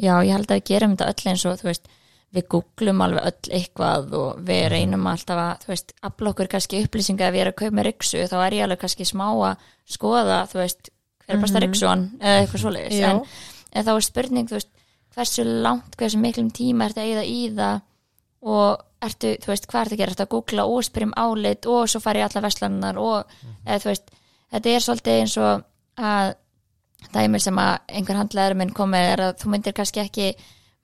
[0.00, 1.88] að já, ég held að við gerum þetta öll eins og þú veist,
[2.30, 4.70] við googlum alveg öll eitthvað og við Mhm.
[4.72, 7.86] reynum alltaf að þú veist, afla okkur kannski upplýsinga ef ég er að kaupa með
[7.90, 9.56] ryksu, þá er ég alveg kannski smá að
[9.90, 10.90] skoða, þú veist
[11.26, 11.64] hver er besta Mhm.
[11.66, 13.20] ryksuan, eða eitthvað svoleiðis en,
[13.72, 14.68] en þá er spurning, þú veist
[15.16, 17.80] hversu langt, hversu miklum tíma ertu að eyða í það
[18.42, 21.88] og ertu, þú veist, hvað ertu að gera, ertu að googla og spyrjum álit og
[21.88, 23.24] svo fara í alla veslanar og,
[23.66, 24.10] eða þú veist,
[24.52, 25.64] þetta er svolítið eins og
[25.98, 26.34] að
[27.14, 30.30] dæmi sem að einhver handlæður minn kom með er að þú myndir kannski ekki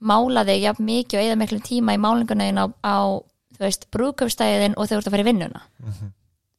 [0.06, 2.96] mála þig jafn mikið og eða miklum tíma í málingunniðin á, á
[3.56, 5.62] þú veist, brúköfstæðin og þú ert að fara í vinnuna.
[5.82, 6.12] Mhm.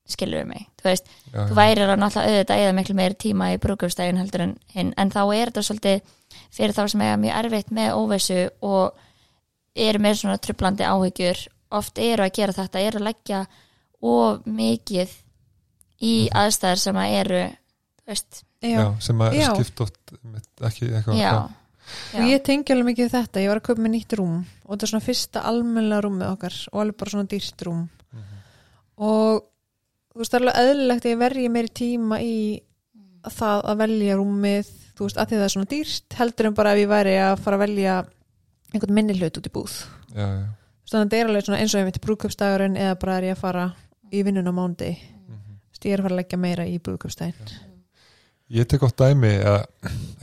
[0.08, 3.48] skilur við mig, þú veist já, þú værir að náttúrulega auðvitað eða miklu meiri tíma
[3.52, 4.94] í brúköfstæðin heldur en hinn.
[4.96, 6.14] En þá er þetta svolítið
[6.56, 8.94] fyrir þá sem eiga mjög erfitt með óvissu og
[9.76, 11.44] eru með svona trublandi áhyggjur.
[11.76, 13.42] Oft eru að gera þetta, eru að leggja
[14.02, 15.12] og mikið
[16.08, 21.20] í aðstæður sem að eru þú veist, já, sem að skipt oft með, ekki eitthvað.
[21.22, 21.34] Já,
[22.18, 24.34] og ég tengi alveg mikið við þetta, ég var að kaupa með nýtt rúm
[24.66, 27.86] og þetta er svona fyrsta almennilega rúmið okkar og alveg bara svona dýrt rúm.
[28.12, 28.42] Mhm.
[28.98, 29.44] og
[30.14, 32.36] þú veist það er alveg eðlilegt að ég verji meiri tíma í
[33.28, 36.72] það að velja rúmið þú veist að því það er svona dýrt heldur en bara
[36.74, 37.96] ef ég væri að fara að velja
[38.74, 39.76] einhvern minni hlut út í búð.
[40.16, 40.46] Já, já,
[40.88, 43.36] þannig að þetta er alveg svona eins og ég veit brúðköpsdagurinn eða bara er ég
[43.38, 43.66] að fara
[44.12, 45.60] í vinnun á mándi Mhm.
[45.86, 47.52] ég er að fara að leggja meira í brúðköpsdaginn
[48.54, 49.64] Ég tek oft dæmi, eða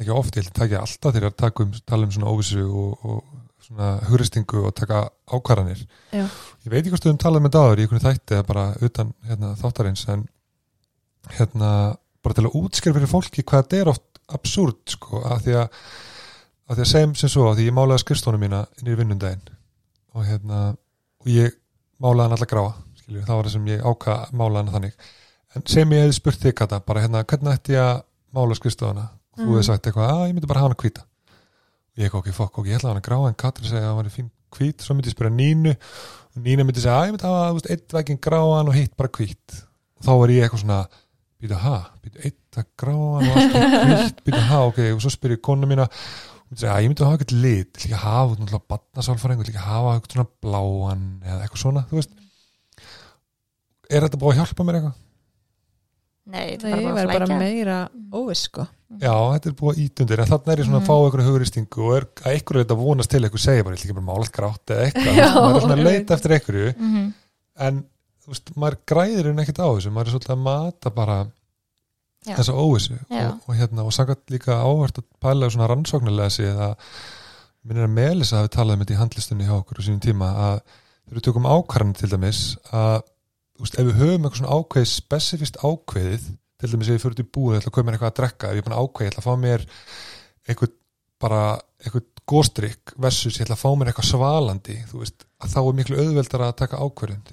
[0.00, 2.62] ekki oft, ég að taka alltaf þegar ég að taka um, tala um svona óvissu
[2.64, 5.82] og, og svona hugristingu og taka ákvarðanir.
[6.14, 6.24] Já.
[6.64, 9.52] Ég veit ekki hvort stöðum talað með dagur í einhvern þætti eða bara utan hérna,
[9.60, 10.24] þáttarins en
[11.36, 11.70] hérna
[12.24, 15.82] bara til að útskjara fyrir fólki hvað þetta er oft absúrt sko, að því að,
[16.68, 19.44] að því að segjum sem svo að því ég málaði skrifstónu mína inn í vinnundaginn
[20.14, 21.56] og hérna og ég
[22.00, 24.96] málaði hann alla gráa skilju, það var það sem ég ákvað að mála hann þannig
[25.54, 28.02] en sem ég hefði spurt þig Kata, bara hérna, hvernig ætti ég að
[28.34, 29.54] mála skrifstofuna og þú Mm.
[29.54, 31.02] hefði sagt eitthvað, að ég myndi bara hafa hana hvíta.
[31.94, 33.98] Og ég ekki, fokk, ok, ég ætla að hana gráa en Katri segja að hann
[34.02, 35.72] var fín hvít, svo myndi ég spyrja Nínu.
[36.34, 38.94] Og Nína myndi segja, að ég myndi hafa þú veist, eitt veginn gráan og hitt
[38.96, 39.58] bara hvít.
[39.98, 40.78] Og þá var ég eitthvað svona
[41.42, 44.78] býta ha, býta eitt að gráan og allt hvít, býta ha, ok.
[44.94, 45.88] Og svo spyr ég konu mína
[46.54, 51.06] að ég myndi hafa eitthvað lit, líka hafa, náttúrulega badnasálfæringur, líka hafa eitthvað svona bláan
[51.26, 52.14] eða eitthvað svona, þú veist.
[53.90, 55.00] Er þetta búið að hjálpa mér eitthvað?
[56.30, 57.78] Nei, þetta Nei, er bara að meira
[58.14, 58.66] óviss sko.
[58.94, 61.84] Já, þetta er búið að ítundir en þannig er ég svona að fá einhverju hugristingu
[61.84, 64.10] og er að einhverju þetta vonast til eitthvað segja bara, ég ætla ekki bara að
[64.10, 66.74] mála allt grátt eða eitthvað, maður er svona að leita eftir einhverju.
[66.78, 67.08] Mhm.
[67.68, 67.80] en
[68.24, 71.18] þú veist, maður græðir henni ekkert á þessu, maður er svolítið að mata bara
[72.24, 72.36] Já.
[72.38, 72.96] þessa óvissu.
[73.10, 73.26] Já.
[73.26, 76.78] og, og hérna, og samkvæmt líka áhvert að pæla svona rannsóknarlega sig að
[77.64, 80.56] minnir að Melissa hafi talað um þetta í handlistunni hjá okkur á sínum tíma að
[83.64, 86.24] veist, ef við höfum eitthvað svona ákveðið spesifist ákveðið
[86.60, 88.54] til dæmis ef ég fyrir í búið ætla að kaupa mér eitthvað að drekka ef
[88.54, 89.66] ég er búin ég ætla að fá mér
[90.48, 90.74] eitthvað
[91.24, 91.42] bara
[91.84, 95.76] eitthvað góstrykk versus ég ætla að fá mér eitthvað svalandi þú veist, að þá er
[95.80, 96.80] miklu auðveldar að taka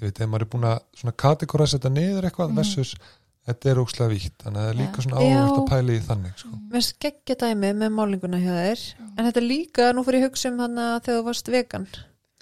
[0.04, 2.56] veit, ef maður er búin að svona kategóra setja niður eitthvað Mhm.
[2.60, 2.94] versus
[3.42, 5.02] þetta er ókslega vítt, þannig að það er líka Já.
[5.02, 5.38] svona Já.
[5.42, 6.54] áhvert að pæla í þannig sko.
[6.70, 8.82] með skeggja dæmi með málinguna hjá þér
[9.16, 11.86] en þetta er líka, nú fyrir ég hugsa um þannig að þegar þú varst vegan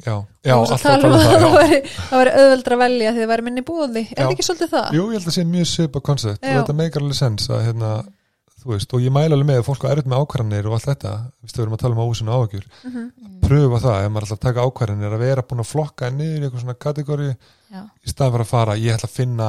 [0.04, 0.14] já,
[0.46, 3.46] já, alltaf að tala um að það það væri, það að velja því það væri
[3.48, 4.88] minni búði er það ekki svolítið það?
[4.96, 7.90] Jú, ég held að sé mjög svipa koncept og þetta meikar alveg sens að hérna,
[8.60, 10.88] þú veist, og ég mæla alveg með að fólk á erut með ákvarðanir og allt
[10.90, 13.04] þetta, við stöðum að tala um óvissun og áhugjur, Mhm.
[13.46, 16.60] pröfa það ef maður að taka ákvarðanir að vera búin að flokka niður í eitthvað
[16.64, 17.30] svona kategóri
[17.72, 17.82] Já.
[18.04, 19.48] í staðan fyrir að fara, ég ætla að finna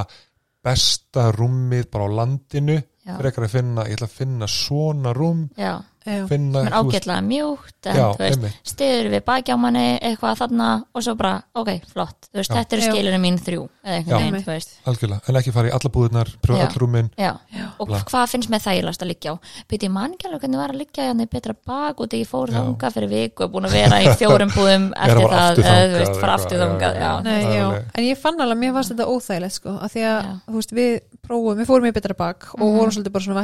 [0.64, 2.78] besta rúmið bara á landinu
[3.18, 5.82] frekar að finna, ég ætla að finna svona rúm Já.
[6.28, 10.40] Finna, er ágætlega mjúkt en já, þú veist, einmitt, stiður við baki á manni eitthvað
[10.42, 12.28] þarna og svo bara, ok, flott.
[12.32, 12.56] Þú veist, Já.
[12.58, 14.46] þetta eru skilinu mín þrjú veginn, Einmitt.
[14.46, 14.70] þú veist.
[14.90, 16.68] Algjörlega en ekki fara í alla búðunar, pröfa Já.
[16.68, 17.10] all rúmin.
[17.18, 17.66] Já, Já.
[17.78, 18.00] og Bla.
[18.10, 19.36] hvað finnst með þægilegast að liggja á?
[19.70, 22.22] Byrja ég man ekki alveg hvernig var að liggja hérna í betra bak og þegar
[22.22, 22.58] ég fór Já.
[22.62, 25.92] þangað fyrir viku og búin að vera í fjórum búðum eftir það, aftur eða, þú
[25.92, 29.70] þangað veist, fara aftur Það alveg- en ég fann alveg, mér fannst þetta óþægilegt sko,
[29.78, 32.78] að því að, þú veist, við prófum, við fórum í betra bak og Mhm.
[32.78, 33.40] vorum svolítið bara svona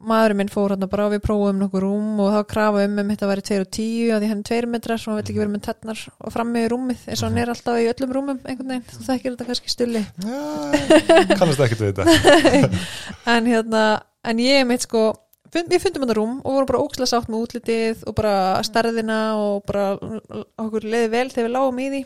[0.00, 3.10] maðurinn minn fór hann bara og við prófum nokkur rúm og þá krafa um um
[3.12, 5.42] þetta væri 2 og 10 að því hann er 2 metrar svo hann vill ekki
[5.42, 8.38] vera með tennar og fram með rúmið eins og hann er alltaf í öllum rúmum
[8.44, 10.04] einhvern veginn, þú þekkir þetta kannski stulli?
[10.24, 10.38] Já,
[11.40, 12.06] kannast ekki þetta.
[13.34, 13.84] En hérna,
[14.24, 15.04] en ég mitt sko
[15.52, 18.34] fund, við fundum þetta rúm og vorum bara ókslega sátt með útlitið og bara
[18.66, 19.92] stærðina og bara
[20.64, 22.04] okkur leiði vel þegar við lágum í því.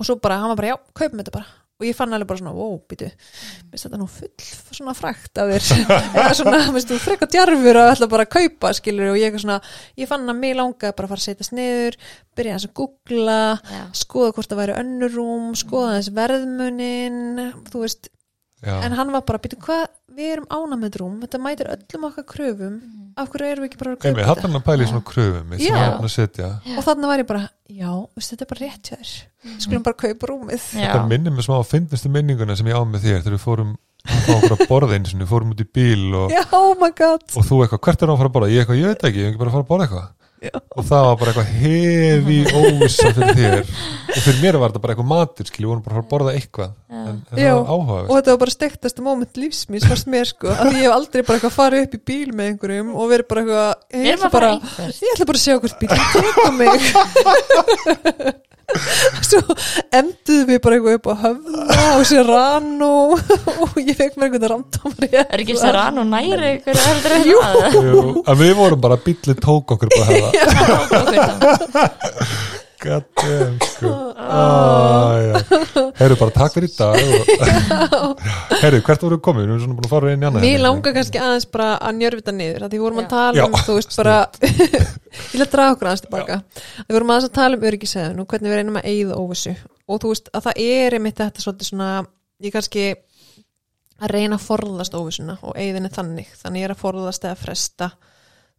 [0.00, 2.40] Og svo bara, hann var bara, já, kaupum þetta bara og ég fann alveg bara
[2.40, 4.46] svona, wow, býtu minnst þetta nú full
[4.78, 5.66] svona frækt af þér
[6.22, 9.58] eða svona, minnst þú frekka djarfur að ætla bara að kaupa, skilur og ég svona,
[9.98, 11.98] ég fann að mig langaði bara að fara að setjast niður,
[12.38, 13.84] byrja að googla Já.
[14.04, 17.20] skoða hvort það væri önnur rúm skoða aðeins verðmunin
[17.72, 18.12] þú veist,
[18.62, 18.76] Já.
[18.86, 22.26] en hann var bara, býtu hvað við erum ána með rúm, þetta mætir öllum okkar
[22.30, 22.76] kröfum,
[23.18, 25.06] af hverju erum við ekki bara að Einmitt, þetta hann er að pæla í svona
[25.08, 25.64] kröfum að
[26.76, 29.12] og þannig var ég bara, já, veist, þetta er bara rétt þér.
[29.42, 30.68] Við skulum bara kaupa rúmið.
[30.78, 30.84] Já.
[30.86, 33.74] Þetta minnir mig smá á fyndnustu minninguna sem ég á með þér þegar við fórum
[34.02, 36.72] að fá okkur að borða eins og við fórum út í bíl og, já, oh
[36.78, 37.26] my god.
[37.34, 38.52] og þú eitthvað, hvert er hann að fara að borða?
[38.52, 40.10] Ég eitthvað, ég veit ekki, ég er ekki bara að fara að borða eitthvað
[40.42, 40.56] Já.
[40.58, 43.60] og það var bara eitthvað hefi óvissa fyrir þér.
[43.62, 46.12] Og fyrir mér var þetta bara eitthvað matur skilji, við vorum bara að fara að
[46.12, 46.72] borða eitthvað.
[46.92, 47.52] En, en Já.
[47.52, 50.76] það var og áhugaverð þetta var bara stektasta moment lífsmís fannst mér sko, af því
[50.82, 53.70] ég hef aldrei bara eitthvað farið upp í bíl með einhverjum og verið bara eitthvað
[54.02, 54.50] ég ætla að bara,
[54.92, 56.80] ég ætla bara að sjá hvort bíl teka mig
[59.28, 59.40] svo
[59.92, 63.18] emduðu við bara eitthvað upp á höfna og sér rann og,
[63.82, 66.54] ég fekk mér einhvern randómar Er ekki Saran og næri
[67.26, 67.38] Jú.
[67.76, 70.30] Jú, að við vorum bara, bíllinn tók okkur bara hefða
[70.92, 73.92] God damn, sko.
[74.32, 75.18] Ah,
[75.98, 78.20] Herru, bara takk fyrir í dag og...
[78.62, 79.48] Herru, hvert voru komin?
[79.48, 81.98] Við erum svona búin að fara inn í annað Mér langar kannski aðeins bara að
[81.98, 84.16] njörvita niður því vorum að tala um, þú veist bara
[84.46, 86.38] ég vil að draga okkur aðeins tilbaka.
[86.86, 89.56] Við vorum aðeins að tala um öryggisæðun og hvernig við reynum að eigða óvissu.
[89.88, 91.90] Og þú veist að það er einmitt þetta svolítið svona
[92.46, 92.86] ég kannski
[94.02, 96.32] að reyna að forðast óvissuna og eigðinni þannig.
[96.40, 97.92] Þannig ég er að forðast eða fresta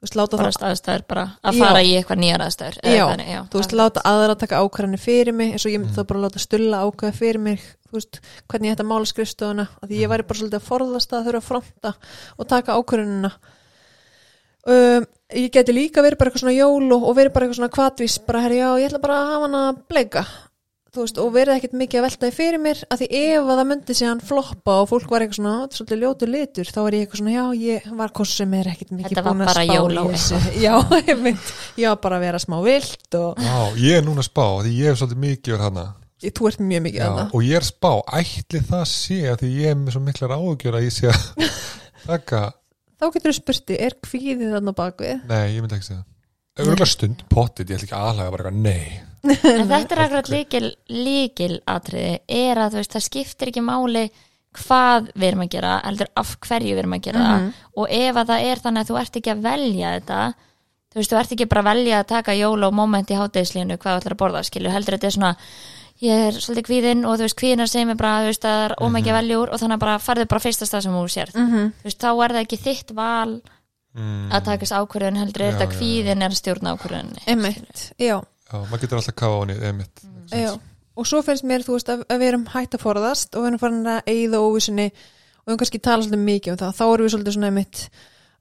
[0.03, 1.63] veist, láta bara það staðstæður bara að Já.
[1.63, 5.03] fara í eitthvað nýjar aðstæður eða Já, þannig, já, þú veist, láta aðra taka ákvarðanir
[5.03, 8.21] fyrir mig eins og ég myndi þá bara láta stulla ákvarða fyrir mig þú veist,
[8.51, 11.27] hvernig ég ætti að mála skrifstofuna af því ég væri bara svolítið að forðast að
[11.29, 11.93] þurfa að fronta
[12.37, 13.31] og taka ákvarðanina.
[14.63, 18.17] Um, ég geti líka verið bara eitthvað svona jól og, verið bara eitthvað svona kvatvís
[18.23, 20.23] bara herri já, ég ætla bara að hafa hana bleika
[20.93, 23.59] þú veist, og verið ekkert mikið að velta því fyrir mér að því ef að
[23.59, 26.29] það myndi sig hann floppa og fólk var eitthvað svona, "Ó, þetta er svolítið ljótu
[26.29, 29.33] litur þá er ég eitthvað svona, já, ég var sem er ekkert mikið Þetta var
[29.33, 30.37] búin að bara spá í þessu.
[30.67, 30.75] já,
[31.09, 31.43] ég mynd,
[31.89, 34.85] var bara að vera smá vilt og Já, ég er núna að spá, því ég
[34.85, 35.85] hef svolítið mikið verið hana.
[36.23, 39.37] Ég, þú ert mjög mikið Já, það og ég er spá, ætli það sé að
[39.41, 41.21] því ég er með svo miklar áhugjur að ég sé að
[42.07, 42.53] taka,
[49.23, 54.07] en þetta er akkurat líkil, líkil atriði er að veist, það skiptir ekki máli
[54.53, 57.29] hvað við erum að gera heldur af hverju við erum að gera Mhm.
[57.53, 60.19] það og ef að það er þannig að þú ert ekki að velja þetta
[60.93, 63.77] þú veist, þú ert ekki bara að velja að taka jól og moment í hátegislínu
[63.77, 65.31] hvað þú ætlar að borða, skilur, heldur þetta er svona
[66.03, 68.63] ég er svolítið kvíðinn og þú veist, kvíðinn er sem er bara, þú veist, það
[68.67, 71.71] er ómækja veljúr og þannig bara farðu bara fyrsta stað sem þú sérð mm -hmm.
[71.79, 73.41] þú veist, þá er það ekki þitt val
[73.95, 76.31] mm, að takast ákvörðun heldur Já, þetta já, kvíðinn er
[76.73, 77.89] ákvörðunni einmitt,
[78.51, 80.53] já, maður getur alltaf kafa á henni, emitt já
[80.95, 83.51] og svo finnst mér, þú veist, að, að við erum hægt að forðast og við
[83.51, 86.75] erum farin að eigða óvissinni og við erum kannski tala svolítið mikið um það.
[86.77, 87.83] Þá erum við svolítið svona einmitt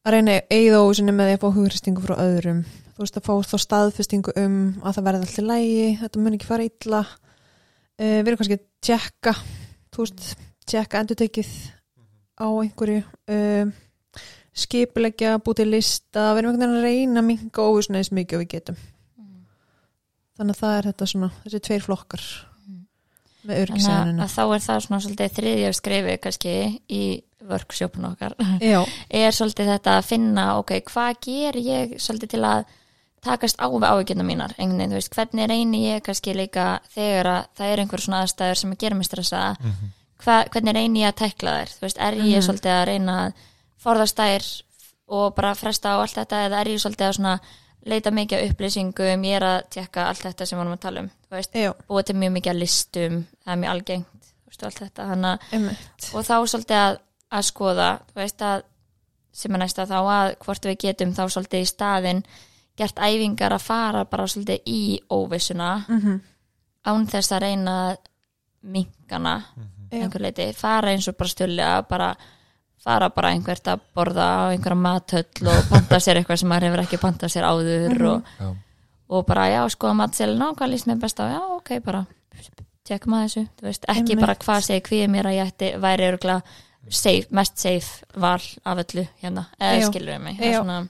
[0.03, 2.63] að reyna að eigða óvissinni með því að fá hugristingu frá öðrum.
[2.93, 6.51] Þú veist, að fá þá staðfestingu um að það verði alltaf lægi, þetta mun ekki
[6.51, 7.03] fara illa.
[8.03, 9.37] Uh, við erum kannski að tjekka
[9.93, 10.27] þú veist,
[10.69, 11.53] tjekka endurtekið
[12.43, 13.73] á einhverju uh,
[14.53, 16.33] skipulegja, búið til lista.
[16.33, 18.83] Við erum einhvern veginn að reyna að minga óvissinni eins mikið og við getum
[20.39, 22.25] þannig að það er þetta svona, þessi tveir flokkar
[23.43, 26.53] með Þannig að, örgisæðinina að þá er það svona svolítið þriðja skrifi kannski
[26.95, 27.03] í
[27.51, 28.37] workshopun okkar.
[28.63, 28.79] Já,
[29.23, 32.63] er svolítið þetta að finna ok, hvað ger ég svolítið til að
[33.23, 34.55] takast á við áhyggjuna mínar?
[34.59, 38.73] Veginn, veist, hvernig reyni ég kannski líka þegar að það er einhver svona aðstæður sem
[38.77, 39.43] að gera mig stressa?
[40.23, 41.75] Hva, hvernig reyni ég að tekla þær?
[41.77, 42.47] Þú veist, er ég Mhm.
[42.47, 43.33] svolítið að reyna að
[43.83, 44.49] forðast þær
[45.19, 47.35] og bara fresta á allt þetta eða er ég svolítið að svona
[47.89, 51.09] leita mikið upplýsingum, ég er að tekka allt þetta sem við varum að tala um,
[51.27, 54.67] þú veist, já, búið til mjög mikið að listum, það er mjög algengt þú veist,
[54.69, 56.09] allt þetta, að einmitt.
[56.13, 57.01] og þá svolítið að,
[57.33, 58.67] að skoða þú veist að
[59.33, 62.27] sem er næsta þá að hvort við getum þá svolítið í staðin
[62.77, 66.21] gert æfingar að fara bara svolítið í óvissuna mm
[66.83, 67.77] án þess að reyna
[68.63, 69.35] minkana
[69.91, 72.09] já, einhver leiti, fara eins og bara stjúlega bara
[72.83, 76.83] fara bara einhvert að borða á einhverja mathöll og panta sér eitthvað sem maður hefur
[76.85, 78.07] ekki pantað sér áður Mhm.
[78.11, 78.57] og, Já.
[79.11, 82.07] og bara já, skoða matselina og hvað líst mér best á, já, ok, bara
[82.85, 84.21] tekum að þessu, þú veist, ekki Einmitt.
[84.21, 86.43] bara hvað segir hví mér að ég ætti væri örgulega
[86.91, 90.89] safe, mest safe val af öllu hérna, eða skilur við mig er svona,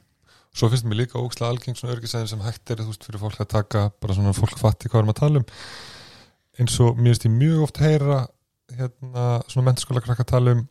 [0.55, 3.39] Svo finnst mér líka ókslega algeng svona örgisæðin sem hægt er þú veist fyrir fólk
[3.41, 5.47] að taka bara svona fólk fatti hvað við erum að tala um
[6.61, 8.19] eins og mér finnst ég mjög oft heyra
[8.77, 10.69] hérna svona menturskóla krakka tala um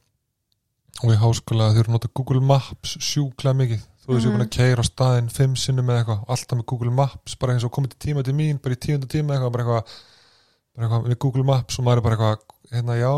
[1.02, 3.84] og í háskóla þau eru að nota Google Maps sjúklega mikið.
[4.02, 6.68] Þú veist ég er búin að keira á staðinn fimm sinnum með eitthvað alltaf með
[6.72, 9.54] Google Maps bara eins og komið til tíma til mín bara í tíunda tíma eitthvað
[9.56, 9.84] bara eitthvað,
[10.76, 12.38] bara eitthvað með Google Maps og maður er bara eitthvað
[12.72, 13.14] hérna já,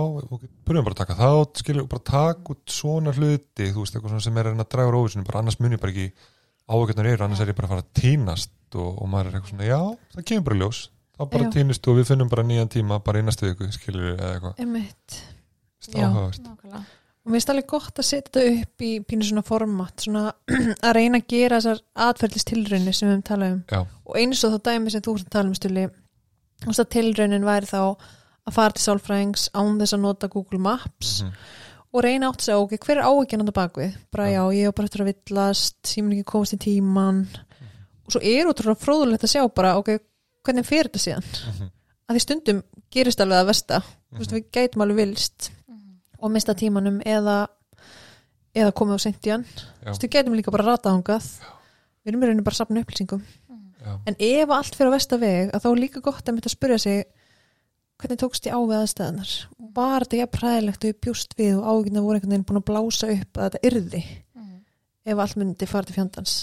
[0.67, 4.39] byrjum bara að taka þátt skilur, bara taka út svona hluti þú veist, eitthvað sem
[4.41, 6.07] er að draga úr óvissinu bara annars mun ég bara ekki
[6.73, 9.53] áhugjörnur eru annars er ég bara að fara að týnast og, og maður er eitthvað
[9.53, 9.81] svona, já,
[10.15, 10.79] það kemur bara ljós.
[11.13, 11.51] Þá bara Já.
[11.53, 13.21] týnist og við finnum bara nýjan tíma bara
[17.23, 20.23] og mér finnst alveg gott að setja þetta upp í pínu svona format, svona
[20.87, 23.79] að reyna að gera þessar atferðlistilraunir sem við höfum talað um Já.
[24.05, 25.85] og eins og þá dæmi sem þú ert að tala um stuli
[26.67, 27.79] og það tilraunin væri þá
[28.43, 31.33] að fara til sálfræðings án þess að nota Google Maps Mhm.
[31.93, 33.95] og reyna átt að segja, ok, hver er áhyggjana þetta bakvið?
[34.11, 34.41] Bara Já.
[34.51, 37.19] ég hef bara eftir að villast símur ekki komast í tíman
[38.03, 39.99] og svo er útrúlega fróðulegt að sjá bara, ok,
[40.43, 41.23] hvernig fer þetta síðan?
[41.53, 41.69] Mhm.
[42.09, 43.77] Að því stundum gerist alveg að versta,
[44.11, 45.51] veist, við gætum alveg vilst
[46.23, 47.43] og mista tímanum eða
[48.53, 51.29] eða komið á veist, við gætum líka bara ratað hangað
[52.03, 53.23] við erum í rauninu bara að sapna upplýsingum.
[53.83, 53.97] Já.
[54.07, 56.55] en ef allt fyrir á versta veg að þá er líka gott að mynda að
[56.55, 57.01] spyrja sig
[57.99, 59.33] hvernig tókst ég á við aðstæðanar
[59.75, 62.67] var þetta ég præðilegt og ég bjúst við og ágjörna voru einhvern veginn búin að
[62.69, 64.01] blása upp að þetta yrði?
[65.03, 66.33] Ef allt myndi fara til fjandans.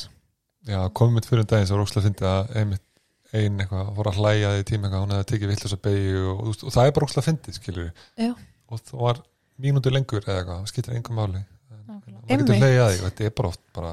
[0.69, 2.87] Já, komið mitt fyrir en daginn sem var ókslega fyndið að einmitt
[3.31, 6.64] ein eitthvað voru að hlæja því tíma eitthvað, hún hefði tekið vittlösa beigju og, og,
[6.66, 8.33] og það er bara ókslega fyndið, skilur Já.
[8.69, 9.23] og það var
[9.62, 11.42] mínútu lengur eða eitthvað, það skiptir engum máli.
[11.90, 13.92] Maður getur hlæja að því þetta er bara oft bara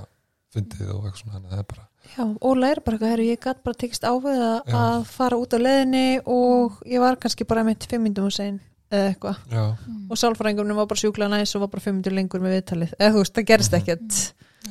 [0.56, 3.24] fyndið og eitthvað svona, þannig að það er bara Já, og læri bara eitthvað, herru,
[3.28, 7.44] ég gætt bara tekist á við að, fara út á leðinni og ég var kannski
[7.50, 9.42] bara með fimm myndum og sein eða eitthvað.
[9.52, 9.64] Já,
[10.08, 12.94] og sálfræðingurinn var bara sjúklega næs og var bara fimm myndur lengur með viðtalið.
[12.96, 13.82] Eða þú veist, það gerist Mhm.
[13.82, 14.20] ekkert.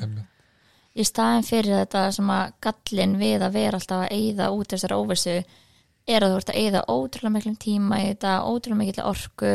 [0.01, 0.25] Einmitt,
[0.97, 4.97] í staðin fyrir þetta sem að gallin við að vera alltaf að eyða út þessar
[4.97, 5.37] óvissu
[6.09, 9.53] er að þú ert að eyða ótrúlega miklum tíma í þetta, ótrúlega mikill orku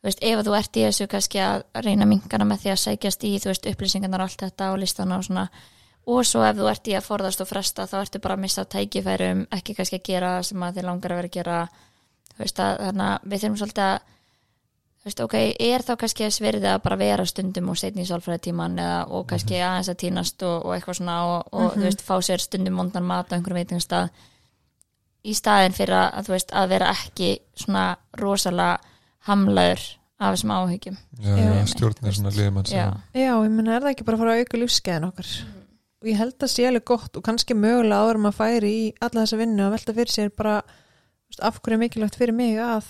[0.00, 3.26] þú veist, ef þú ert í þessu kannski að reyna minkana með því að sækjast
[3.28, 5.48] í þú veist, upplýsingarnar og allt þetta og listana og svona
[6.10, 8.64] og svo ef þú ert í að forðast og fresta þá ertu bara að missa
[8.64, 11.58] tækifærum ekki kannski að gera sem að þið langar að vera að gera.
[12.30, 13.98] Þú veist að þannig að við þurfum svolítið að
[15.00, 15.36] þú veist, ok,
[15.68, 19.26] er þá kannski að sverði að bara vera stundum og setni í sálfræðitíman eða, og
[19.30, 22.76] kannski aðeins að týnast og, og eitthvað svona og, og þú veist, fá sér stundum
[22.80, 24.10] mondan mat á einhverjum veitingastað.
[25.20, 27.30] Í staðin fyrir að, að, þú veist, að vera ekki
[27.60, 27.86] svona
[28.20, 28.89] rosalega
[29.28, 29.86] hamlaður
[30.20, 30.98] af þessum áhyggjum.
[31.24, 32.84] Já, stjórnir svona liðmann já,
[33.16, 35.30] Já, ég menna, er það ekki bara að fara að auka lífskeiðin okkar?
[36.00, 39.24] Og ég held að sé alveg gott og kannski mögulega áður maður færi í alla
[39.24, 42.88] þessa vinnu að velta fyrir sér bara veist, af hverju er mikilvægt fyrir mig að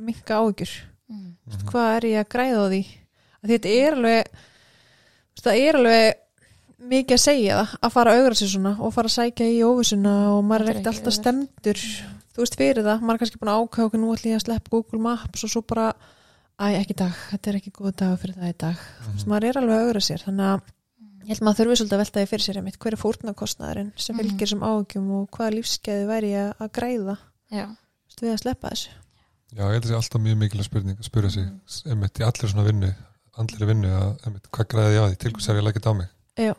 [0.00, 0.72] minka áhyggjur?
[1.12, 1.36] Mm.
[1.44, 1.66] Mhm.
[1.68, 2.82] hvað er ég að græða á því?
[3.42, 6.20] Að þetta er alveg veist, það er alveg
[6.92, 9.60] mikið að segja það að fara að augra sér svona og fara að sækja í
[9.66, 11.82] óvissuna og maður er er ekkert alltaf stemdur
[12.32, 14.44] þú veist fyrir það, maður er kannski búin að ákvæða okkur nú ætlum ég að
[14.46, 15.86] sleppa Google Maps og svo bara
[16.62, 18.76] æ, ekki dag, þetta er ekki góð dag fyrir það í dag.
[19.02, 20.72] Þú veist, maður er alveg að augra sér þannig að
[21.22, 24.16] ég held maður þurfi svolítið að velta því fyrir sér einmitt, hver er fórnarkostnaðurinn sem
[24.16, 24.22] Mhm.
[24.22, 27.16] fylgir sem áhugjum og hvaða lífskeiði væri ég að græða
[27.52, 28.88] já, Þú veist, við að sleppa þessu.
[29.52, 31.46] Já, ég held að það sé alltaf mjög mikilvæg spurning að spura sig,
[31.86, 32.94] einmitt í allir svona vinnu
[33.38, 35.16] andlir vinnu, að, einmitt, hvað græði ég á því?
[35.18, 36.08] Til hvers er ég að leggja þetta á mig?
[36.36, 36.54] Já.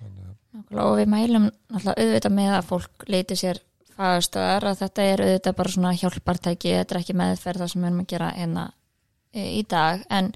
[0.00, 3.58] Þannig, að- Nákvæmlega, og við mælum náttúrulega auðvitað með að fólk leiti sér
[3.96, 7.90] fagastöðar að þetta er auðvitað bara svona hjálpartæki, þetta er ekki meðferð það sem við
[7.90, 8.66] erum að gera hérna
[9.32, 10.04] e, í dag.
[10.10, 10.30] En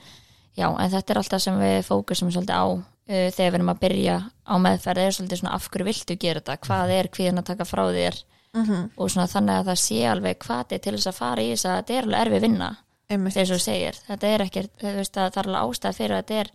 [0.56, 3.82] já, en þetta er alltaf sem við fókusum svolítið á e, þegar við erum að
[3.84, 7.50] byrja á meðferð er svolítið svona af hverju viltu gera þetta, hvað er kvíðan að
[7.52, 8.22] taka frá þér?
[8.50, 8.86] Mm -hmm.
[8.96, 11.66] og svona þannig að það sé alveg hvað er til þess að fara í þess
[11.70, 12.70] að þetta er alveg erfi vinna
[13.11, 13.34] einmitt.
[13.34, 16.50] þegar þú segir, þetta er ekki að það er alveg ástæð fyrir að þetta er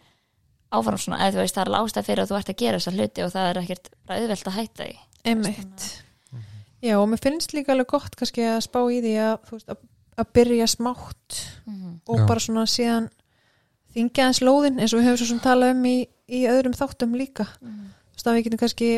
[0.76, 2.80] áfram svona, eða þú veist það er alveg ástæð fyrir að þú ert að gera
[2.82, 4.98] þessa hluti og það er ekkert bara auðvelt að hætta því.
[5.26, 5.88] Einmitt.
[6.86, 9.70] Já, og mér finnst líka alveg gott kannski að spá í því að, þú veist,
[9.74, 9.78] að,
[10.22, 11.94] að byrja smátt Mhm.
[12.08, 12.26] og Já.
[12.30, 13.08] bara svona síðan
[13.96, 15.96] þingja hans lóðin eins og við höfum svo sem talað um í,
[16.30, 17.48] í öðrum þáttum líka.
[17.62, 17.86] Mhm.
[18.12, 18.90] Þú veist að við getum kannski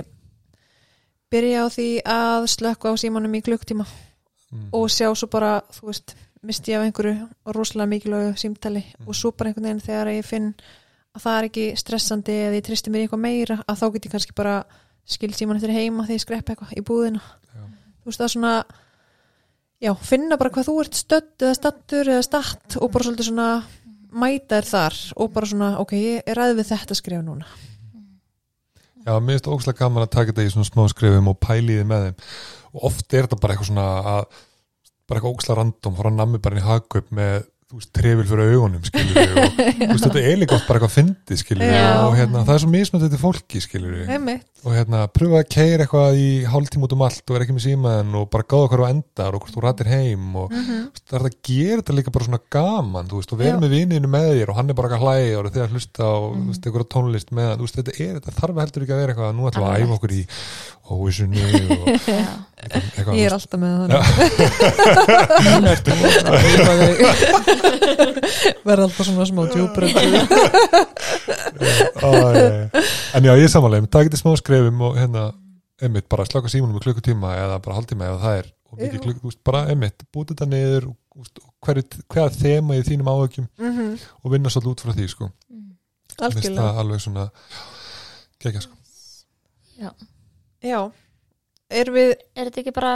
[1.31, 5.89] byrja á því að slökka á símanum í klukktíma mm, og sjá svo bara, þú
[5.91, 6.15] veist,
[6.47, 10.53] misti ég af einhverju rosalega mikilvægu símtali og svo bara einhvern veginn þegar ég finn
[11.17, 14.11] að það er ekki stressandi eða ég tristi mér eitthvað meira að þá get ég
[14.15, 14.55] kannski bara
[15.07, 17.21] skild síman eftir heima þegar ég skreppi eitthvað í búðina.
[18.07, 18.53] Þú veist er svona
[19.83, 23.49] já, finna bara hvað þú ert stödd eða stattur eða statt og bara svolítið svona
[24.17, 27.47] mæta þér þar og bara svona, ok, ég er ræð við þetta skrifa núna.
[29.07, 31.85] Já, mér finnst ógslag gaman að taka þetta í svona smá skrifum og pæli því
[31.87, 32.23] með þeim.
[32.73, 33.85] Og oft er þetta bara eitthvað svona
[34.15, 34.23] að
[35.07, 38.23] bara eitthvað ógslag random, fór að nammi bara inn í hagkaup með, þú veist, trefil
[38.29, 41.65] fyrir augunum skilur við og þú veist, þetta er líka oft bara eitthvað fyndið skilur
[41.67, 41.87] við Já.
[42.07, 44.11] og hérna, það er svo mismöndið til fólki skilur við
[44.67, 47.65] og hérna, pröfa að keira eitthvað í hálftíma út um allt og er ekki með
[47.67, 50.79] símaðin og bara gáða þú endar og hvort þú rættir heim og Mhm.
[50.87, 53.59] þú veist, það er að gera þetta líka bara svona gaman þú veist, og vera
[53.61, 56.47] með vininu með þér og hann er bara að hlæja og þegar hlusta á Mm.
[56.47, 56.53] mm.
[56.67, 58.33] einhverja tónlist með þú veist, þetta, er, þetta
[62.57, 63.91] eitthvað, ég er alltaf með það
[68.67, 70.21] verða alltaf svona smá já.
[73.17, 75.23] en já, ég er samanlega það getur smá skrefum og hérna
[75.83, 79.61] einmitt, bara slaka símunum í klukkutíma eða bara hálftíma eða það er þú veist, bara
[79.71, 80.83] einmitt, búið þetta niður
[81.65, 83.87] hverja þema í þínum áhugjum Mhm.
[84.23, 85.25] og vinna svolítið út frá því sko.
[86.17, 87.23] Það alveg svona
[88.41, 88.75] gegja sko.
[89.81, 89.89] Já.
[90.67, 90.81] Já,
[91.81, 92.91] er við Er þetta ekki bara?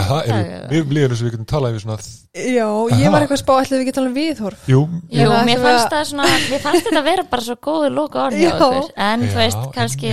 [0.00, 2.68] Aha, er, við líðum eins og við getum talað við svona já,
[3.02, 4.62] ég var eitthvað að spá ætlum við ekki að tala um viðhorf?
[4.70, 4.80] Jú,
[5.12, 8.22] Jú, Eða mér fannst að- það svona, mér fannst þetta vera bara svo góðu lóka
[8.28, 8.54] orð hjá Já.
[8.56, 10.12] okkur, en þú Já, veist, kannski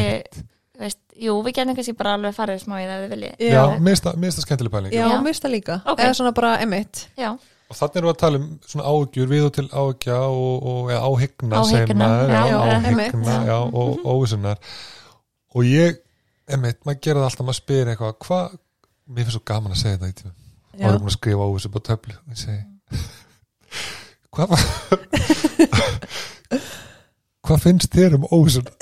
[0.81, 3.35] veist, jú, við getum kannski bara alveg farið smá í það við viljið.
[3.39, 4.91] já, mér mér finnst það skemmtileg pæling.
[4.95, 5.19] Já, Já.
[5.23, 5.77] mér það líka.
[5.85, 5.99] Ok.
[6.03, 7.29] eða svona bara emitt Já,
[7.69, 10.91] og þannig erum við að tala um svona áhugjur við og til áhugja og, og
[10.91, 11.63] eða áhyggna já,
[12.27, 14.57] já, já, áhyggna já, og óvissunar
[15.55, 15.95] og ég,
[16.51, 18.45] einmitt, maður gera það alltaf maður spyr eitthvað, hvað
[19.05, 20.33] mér finnst svo gaman að segja þetta í tíma.
[20.75, 22.63] Og það er búin að skrifa óvissu på töflu og ég segi.
[24.35, 24.49] Hvað
[27.45, 28.65] hvað finnst þér um óvissun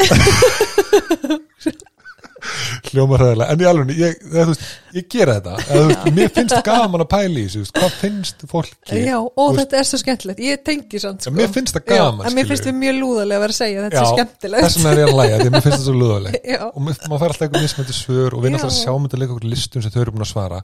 [2.91, 4.63] hljóma hræðilega en í alveg, ég, veist,
[4.95, 5.55] ég gera þetta.
[5.63, 8.99] Eða, veist, mér finnst gaman að pæla í þessu hvað finnst fólki?
[9.03, 10.43] Já, og þetta er svo skemmtilegt.
[10.43, 11.35] Ég tengi sann sko.
[11.35, 13.89] mér finnst það gaman en mér finnst við mjög lúðalega að vera að segja að
[13.89, 14.69] þetta er skemmtilegt.
[14.69, 17.21] vegna er ég að læga, því að mér finnst það svo luðaleg já, og maður
[17.23, 20.01] fær alltaf eitthvað mismöndi svör og við náttúrulega sjáum þetta líka okkur listum sem þau
[20.03, 20.63] eru búin að svara.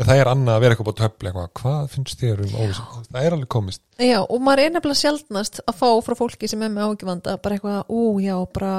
[0.00, 3.08] En það er annað að vera eitthvað á töfli eitthvað, hvað finnst þér um óvissun
[3.10, 3.82] það er alveg komist.
[4.00, 7.58] Já, og maður er nefnilega sjaldnast að fá frá fólki sem er með áhugivanda bara
[7.58, 8.72] eitthvað, ú, já, bara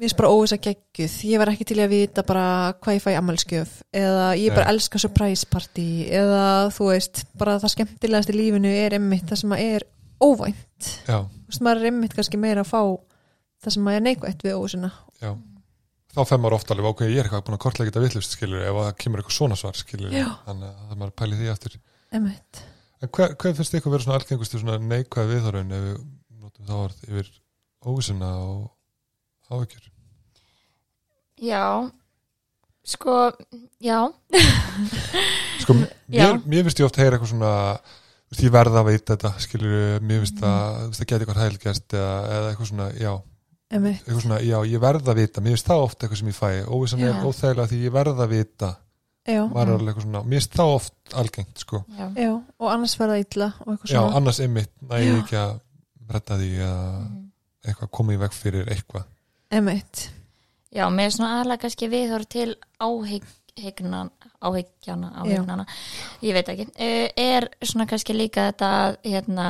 [0.00, 1.16] mér finnst bara óvisa geggjuð.
[1.28, 2.44] Ég var ekki til að vita bara
[2.80, 6.06] hvað ég fæ ammælskjöf eða ég bara elska surprise party.
[6.08, 9.86] Eða þú veist, bara það skemmtilegast í lífinu er emmitt það sem að er
[10.24, 10.90] óvænt.
[11.04, 12.82] Já, þú veist, maður er emmitt kannski meira að fá
[13.60, 15.30] það sem að er neikvætt við óvisuna já.
[16.10, 18.64] Þá fer maður ofta alveg, ok, ég er eitthvað búin að kortlega geta villust skilur,
[18.66, 20.26] ef það kemur eitthvað svona svar skilur, Já.
[20.48, 21.76] þannig að maður að pæli því aftur.
[22.18, 22.62] Emmitt
[23.00, 24.80] en hvað, hvað finnst ykkur vera svona algengustu svona
[29.50, 29.86] áhyggjur?
[31.40, 31.64] Já,
[32.84, 33.14] sko,
[33.80, 33.98] já,
[35.62, 35.74] sko,
[36.10, 36.26] Já.
[36.34, 39.30] mér, mér finnst ég ofta heyra eitthvað svona þú veist, ég verða að veita þetta
[39.42, 39.74] skilur,
[40.04, 43.12] mér finnst að þú veist, það geti eitthvað hælgjast eða, eða eitthvað svona, já.
[43.70, 46.38] Emmitt, eitthvað svona, já, ég verða að vita mér finnst það ofta eitthvað sem ég
[46.38, 47.20] fæ, óvissan er Já.
[47.30, 48.70] óþægilega því ég verða að vita.
[49.30, 52.94] Já, var alveg eitthvað svona, mér finnst það oft algengt sko, já, já og annars
[52.98, 54.16] verða illa og eitthvað já, svona.
[54.20, 55.18] annars einmitt næ ég Já.
[55.22, 55.52] ekki að
[56.10, 57.18] redda því eða Mhm.
[57.70, 59.04] eitthvað komið í veg fyrir eitthvað
[59.50, 60.06] emmitt,
[60.74, 64.04] já, mér er svona aðlega kannski viðhor til áhyggjana,
[64.40, 65.66] áhyggnana,
[66.24, 69.46] ég veit ekki, uh, er svona kannski líka þetta að, hérna,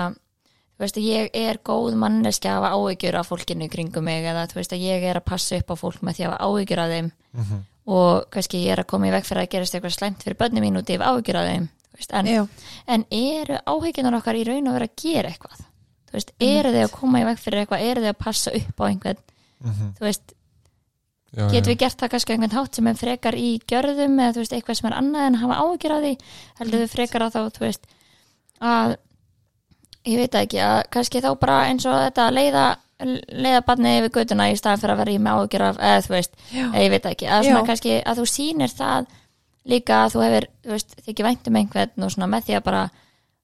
[0.75, 4.25] þú veist að ég er góð manneskja að hafa áhyggjur af fólkinu í kringum mig
[4.25, 6.47] eða þú veist að ég er að passa upp á fólk með því að hafa
[6.49, 7.11] áhyggjur af þeim.
[7.33, 7.67] Mm -hmm.
[7.91, 10.65] og kannski ég er að koma í veg fyrir að gerast eitthvað slæmt fyrir börnum
[10.65, 12.49] mín ég hef áhyggjur af þeim þú veist, en,
[12.87, 15.67] en eru áhyggjunar okkar í raun og vera að gera eitthvað?
[16.11, 17.85] Þú veist, eru þau að koma í veg fyrir eitthvað?
[17.91, 19.21] Eru þau að passa upp á einhvern
[19.61, 19.93] Mhm.
[19.99, 20.35] þú veist,
[21.37, 24.43] já, getum við gert það kannski einhvern hátt sem er frekar í gjörðum eða þú
[24.45, 26.13] veist, eitthvað sem er annað en að hafa áhyggjur af því?
[26.61, 27.91] Heldur við frekar að þá, þú veist
[28.61, 28.97] að
[30.09, 32.69] ég veit ekki, að kannski þá bara eins og þetta að leiða
[33.01, 36.13] leiða barnið yfir götuna í staðan fyrir að vera í með áhyggjur af, eða þú
[36.13, 37.67] veist, eða ég veit ekki að svona Já.
[37.71, 39.07] kannski að þú sýnir það
[39.71, 42.83] líka að þú hefur, þú veist, þykir væntum einhvern og svona með því að bara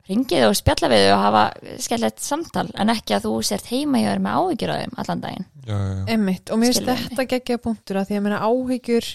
[0.06, 1.44] ringið og spjalla við og hafa
[1.82, 5.24] skellett samtal en ekki að þú sért heima hjá þér með áhyggjur af þeim allan
[5.24, 9.08] daginn einmitt og mér finnst þetta geggja punktur að því að meina áhyggjur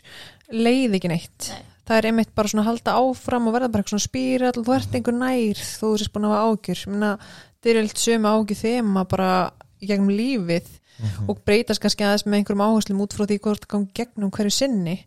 [0.52, 1.50] leið ekki neitt.
[1.52, 1.68] Nei.
[1.92, 4.66] það er einmitt bara svona að halda áfram og verða bara eitthvað svona spýrall og
[4.68, 6.84] þú ert einhver nær þó þú sést búin að hafa áhyggjur.
[6.94, 7.10] Meina,
[7.62, 9.30] það er eilt sömu áhyggjur þema bara
[9.82, 10.70] í gegnum lífið
[11.02, 11.30] Mhm.
[11.32, 14.52] og breytast kannski aðeins með einhverjum áherslum út frá því hvort það kom gegnum hverju
[14.54, 15.06] sinni.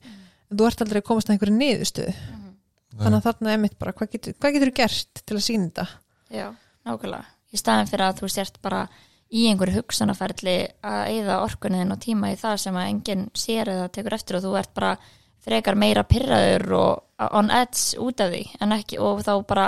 [0.50, 2.14] En þú ert aldrei að komast að einhverju niðurstöðu.
[2.98, 5.86] Þannig að þarna einmitt bara hvað getur, hvað getur gert til að sína þetta?
[6.34, 6.48] Já,
[6.86, 7.24] nákvæmlega.
[7.54, 8.88] Í staðin fyrir að þú sért bara
[9.32, 13.88] í einhverju hugsanarferli að eyða orkunniðin og tíma í það sem að enginn sér eða
[13.94, 14.92] tekur eftir og þú ert bara
[15.44, 19.66] frekar meira pyrraður og on edge út af því en ekki og þá bara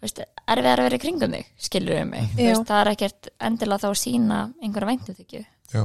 [0.00, 2.30] þú veist, erfiðar að vera í kringum þig, skilur við mig.
[2.32, 2.48] Þú Já.
[2.50, 5.42] Veist, það er ekkert endilega þá að sína einhverja væntu þykju.
[5.74, 5.82] já,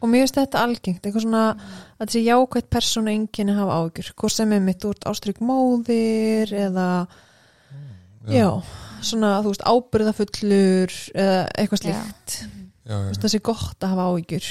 [0.00, 4.34] og mér finnst þetta algengt eitthvað svona að þessi jákvætt persónu enginn hafa ágjur hvort
[4.34, 6.86] sem er mitt úr ástrygg móðir eða
[8.34, 8.48] já,
[9.02, 11.86] svona þú veist ábyrðafullur eða eitthvað
[13.20, 14.50] það sé gott að hafa ágjur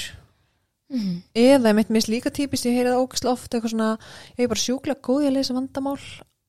[0.90, 1.20] Mm.
[1.38, 3.90] eða mitt mér finnst líka típist ég heyrið ógislega oft eitthvað svona
[4.34, 5.92] ég er bara sjúklega góð í að leysa vandamál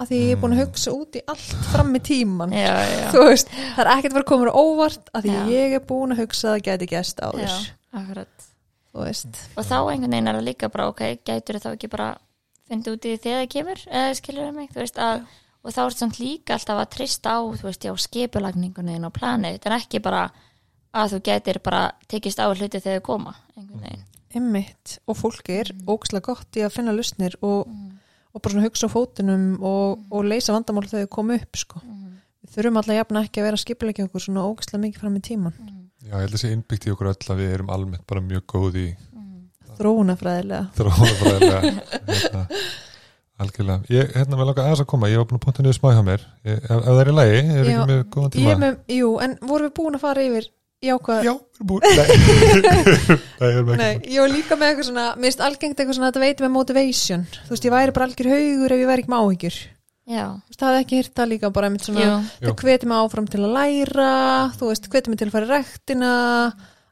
[0.02, 3.04] að því ég er búin að hugsa út í allt fram með tíman Já, já,
[3.14, 5.44] þú veist, það er ekkert að fara að koma á óvart að því Já.
[5.54, 7.22] ég er búin að hugsa að það gæti gæst
[8.92, 12.10] þú veist, Og þá einhvern veginn er það líka bara, ok, gætur þá ekki bara
[12.66, 15.22] fyndi út í því þegar það kemur, eða skilur það mig, þú veist að,
[15.64, 19.60] og þá er samt líka alltaf að trista á, þú veist, já, skipulagningunni og planið,
[19.66, 20.24] en ekki bara
[20.94, 24.08] að þú gætir bara tekist á hluti þegar þau koma, einhvern veginn.
[24.34, 25.86] Emmitt og fólk er Mm.
[25.92, 27.68] ógislega gott í að finna lusnir og,
[28.34, 30.06] og bara svona hugsa á fótunum og, Mm.
[30.12, 31.82] og leysa vandamál þegar þau koma upp sko.
[32.42, 35.54] við þurfum alltaf jafna ekki að vera skipulegja okkur svona ógislega mikið fram í tíman
[36.02, 38.44] já, ég held að sé innbyggt í okkur öll að við erum almennt bara mjög
[38.50, 38.88] góð í
[39.78, 41.62] þróunafræðilega þróunafræðilega
[42.08, 42.48] hérna,
[43.42, 43.84] algjörlega.
[43.92, 46.02] Ég, hérna, mér langar aðeins að koma, ég var búin að punta niður smá hjá
[46.08, 46.26] mér.
[46.48, 48.80] Ég, ef, ef það er í lagi, er ekki með góðan Ég tíma er með,
[48.98, 50.50] jú, en vorum við búin að fara yfir
[50.82, 51.98] jákvæð já, við erum búin nei,
[53.42, 56.10] nei, erum ekki Nei, ég var líka með eitthvað svona, mér finnst algengt eitthvað svona
[56.10, 57.28] að þetta veitum með motivation.
[57.46, 59.60] Þú veist, ég væri bara algjör haugur ef ég væri ekki með áhyggjur.
[59.62, 62.06] Þú Já, veist, það hafði ekki hýrt það líka bara einmitt svona
[62.42, 64.08] það hvetur mig áfram til að læra
[64.58, 66.10] þú veist, hvetur mig til að fara í rektina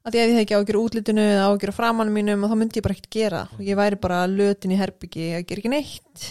[0.07, 2.55] að ég ef ég hef ekki ágjör útlitinu eða ágjör á framanum mínum og þá
[2.61, 3.41] myndi ég bara ekkert gera.
[3.57, 6.27] Og ég væri bara lötin í herbyggi að gera ekki neitt.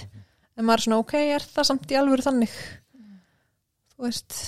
[0.58, 2.54] En maður er svona, ok, er það samt í alvöru þannig?
[3.94, 4.38] Þú veist.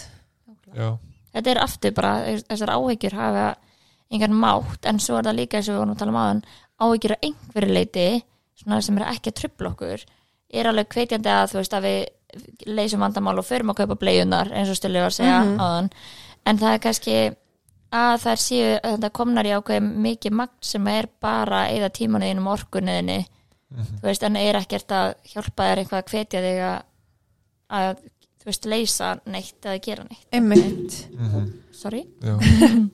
[0.74, 0.88] Já,
[1.34, 2.12] þetta er aftur bara,
[2.48, 3.44] þessar áhyggjur hafa
[4.10, 6.40] engan mátt, en svo er það líka eins og við vorum að tala um aðan,
[6.82, 8.06] áhyggjur á einhverju leiti,
[8.58, 10.04] svona sem er ekki að trubla okkur,
[10.50, 12.00] er alveg hvetjandi að þú veist að við
[12.78, 15.58] leysum vandamál og förum að kaupa bleiunar, eins og stilli var að segja Mhm.
[15.62, 15.90] áðan,
[16.46, 17.16] en það er kannski
[17.94, 22.48] að það séu, að þetta komnar í ákveð mikið magn sem er bara eða tímanuðinum
[22.52, 23.18] orkunniðinni.
[23.70, 26.78] Þú veist, en er ekkert að hjálpa þér eitthvað að hvetja þig að,
[27.80, 28.00] að
[28.40, 30.96] þú veist, leysa neitt eða gera neitt, einmitt.
[31.14, 32.02] Mhm, sorry.
[32.24, 32.34] Já,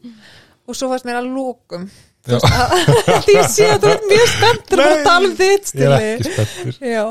[0.66, 1.88] og svo fannst mér að lókum.
[2.26, 5.56] Því ég sé að þú ert mjög spenntur að fara að tala um þitt ég
[5.56, 6.78] er stili ekki spenntur.
[6.90, 7.02] Já,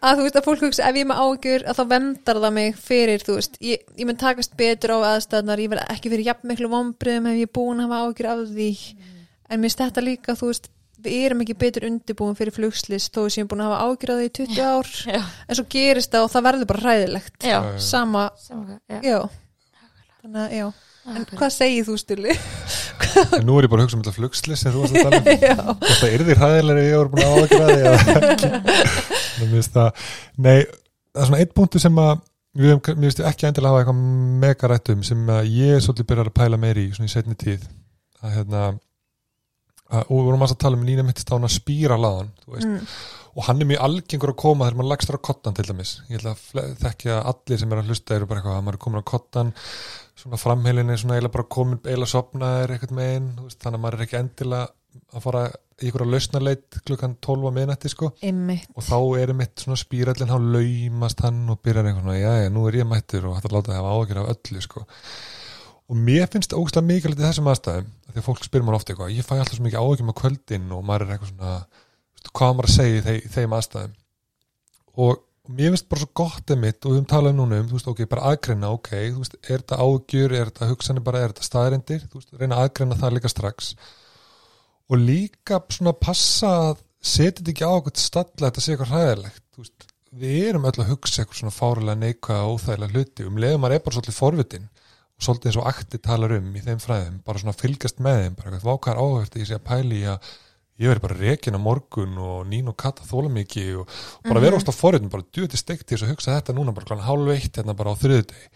[0.00, 2.54] að þú veist að fólk hugsa ef ég er með ágjur að þá vendar það
[2.58, 6.30] mig fyrir þú veist, ég, ég mun takast betur á aðstæðnar, ég verð ekki fyrir
[6.30, 8.70] jafn miklu vombriðum ef ég er búin að hafa ágjur af því.
[9.52, 10.70] En mér stætta líka, þú veist
[11.04, 14.20] við erum ekki betur undirbúin fyrir flugslis þó við séum búin að hafa ágjur af
[14.20, 14.92] því í 20 ár.
[15.12, 17.34] Já, en svo gerist það og það verður bara hræðilegt.
[17.44, 17.58] Já,
[17.92, 19.18] sama, sama já
[20.24, 20.66] þannig að, já,
[21.04, 21.38] en Akkurat.
[21.40, 22.34] hvað segir þú stili?
[23.38, 25.18] en nú er ég bara að hugsa um þetta flugslis sem þú varst að tala
[25.20, 25.82] um.
[26.00, 27.34] Það yrði hræðilega ef ég voru búin að
[29.44, 30.06] því það,
[30.46, 32.14] nei, það er svona eitt punktu sem að
[32.54, 34.00] við ég ekki endilega hafa eitthvað
[34.44, 37.14] mega rætt um sem að ég er svolítið byrjar að pæla meiri í svona í
[37.14, 37.66] setni tíð.
[38.22, 38.62] Að hérna
[39.90, 42.54] að, og við vorum að tala um Lína mittist á hann að spýra laðan þú
[42.54, 42.94] veist, mm,
[43.34, 45.96] og hann er mjög algengur að koma þegar maður lagstur á kottan til dæmis.
[46.08, 48.78] Ég ætla að þekkja að allir sem er að hlusta eru bara eitthvað að maður
[48.78, 49.52] er komin á kottan
[50.18, 53.98] svona framheilin er svona eiginlega bara komin eiginlega sopnaðir eitthvað megin veist, þannig að maður
[53.98, 54.66] er ekki endilega
[55.14, 55.44] að fara
[55.82, 58.10] í ykkur að lausnarleit klukkan 12 á miðnætti sko.
[58.22, 58.68] Einmitt.
[58.78, 62.52] Og þá er mitt svona spýrallin þá laumast hann og byrjar eitthvað svona já já
[62.54, 64.84] nú er ég mættur og hægt að láta það hafa ágjör af öllu sko.
[65.84, 69.16] Og mér finnst ógstlega mikilvægt í þessum aðstæðum því að fólk spyrir maður ofta eitthvað
[69.16, 72.70] ég fæ alltaf svo mikið ágjum á kvöldin og maður er eitthvað svona hvað maður
[72.70, 73.96] að segja í þeim aðstæðum?
[75.04, 77.76] Og mér finnst bara svo gott um mitt og við höfum talað núna um, þú
[77.76, 81.34] veist, ok, bara aðgreina, ok, þú veist, er þetta ágjur, er þetta hugsanir bara, er
[81.34, 83.74] þetta staðarindir, þú veist, reyna að aðgreina það líka strax.
[84.88, 89.44] Og líka svona passa að setja þetta ekki á okkur stalla þetta sé eitthvað hræðilegt,
[89.52, 89.86] þú veist,
[90.24, 93.76] við erum öll að hugsa eitthvað svona fárulega neikvæða og óþægilega hluti, um leiðum er
[93.84, 94.68] bara svolítið forvitin
[95.14, 98.36] og svolítið eins og akti talar um í þeim fræðum, bara svona fylgast með þeim,
[98.38, 98.60] bara
[98.94, 99.44] áhverti
[100.78, 103.98] ég að að veri bara rekin á morgun og nín og katta þóla mikið og,
[104.26, 106.98] bara vera ást á forvitin, bara djúti steikt til þess að hugsa þetta núna bara
[107.06, 108.48] hálf eitt hérna bara á þriðudegi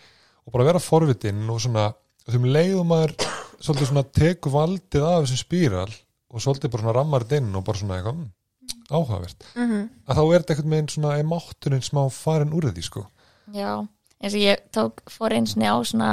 [0.48, 1.90] og bara vera forvitin og svona
[2.28, 3.14] þeim leiðum maður
[3.58, 5.92] svolítið svona teku valdið af þessum spíral
[6.28, 8.26] og svolítið bara svona rammar inn og bara svona eitthvað mm,
[8.88, 9.46] áhugavert.
[9.54, 9.86] Mhm.
[10.06, 13.04] að þá er þetta eitthvað með einn svona er mátturinn smá farin úr því sko.
[13.54, 13.72] Já,
[14.20, 16.10] eins og ég tók fór eins og á svona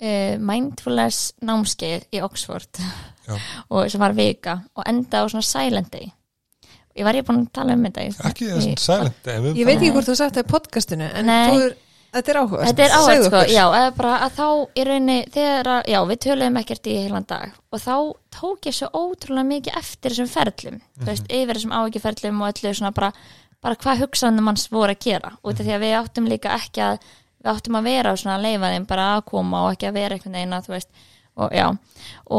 [0.00, 2.82] uh, mindfulness námskeið í Oxford.
[3.72, 6.10] Og sem var vika og enda á svona silent day.
[6.94, 9.56] Ég var ég búin að tala um þetta í- ekki í- þessum silent en við
[9.62, 11.72] Ég veit ekki hvort þú sagt það í podcastinu en þú er,
[12.14, 14.44] þetta er áhuga Þetta er áhægt sko, já, eða bara að þá
[14.78, 17.56] í rauninni, þegar að, já, við töluðum ekkert í heilan dag.
[17.74, 17.94] Og þá
[18.38, 22.74] tók ég svo ótrúlega mikið eftir þessum ferlum, þú veist, yfir þessum áhyggjufærlum og öllu
[22.78, 23.10] svona bara,
[23.64, 26.84] bara hvað hugsanum manns voru að gera, út af því að við áttum líka ekki
[26.92, 27.10] að,
[27.44, 30.16] við áttum að vera svona að leifa þeim bara að koma og ekki að vera
[30.16, 31.68] einhvern veginn að, þú veist, og já,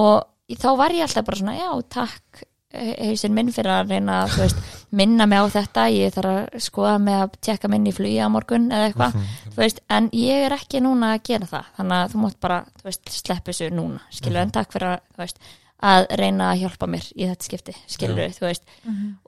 [0.01, 2.45] og þá var ég alltaf bara svona, já, takk
[2.76, 4.64] hausinn minn fyrir að reyna að, þú veist,
[4.99, 8.28] minna mig á þetta, ég þarf að skoða með að tjekka minn í flugi á
[8.32, 12.16] morgun eða eitthvað, þú veist, en ég er ekki núna að gera það, þannig að
[12.16, 15.39] þú mátt bara þú veist, sleppa þessu núna, skilur en takk fyrir að, þú veist,
[15.86, 18.68] að reyna að hjálpa mér í þetta skipti, skilur þú veist.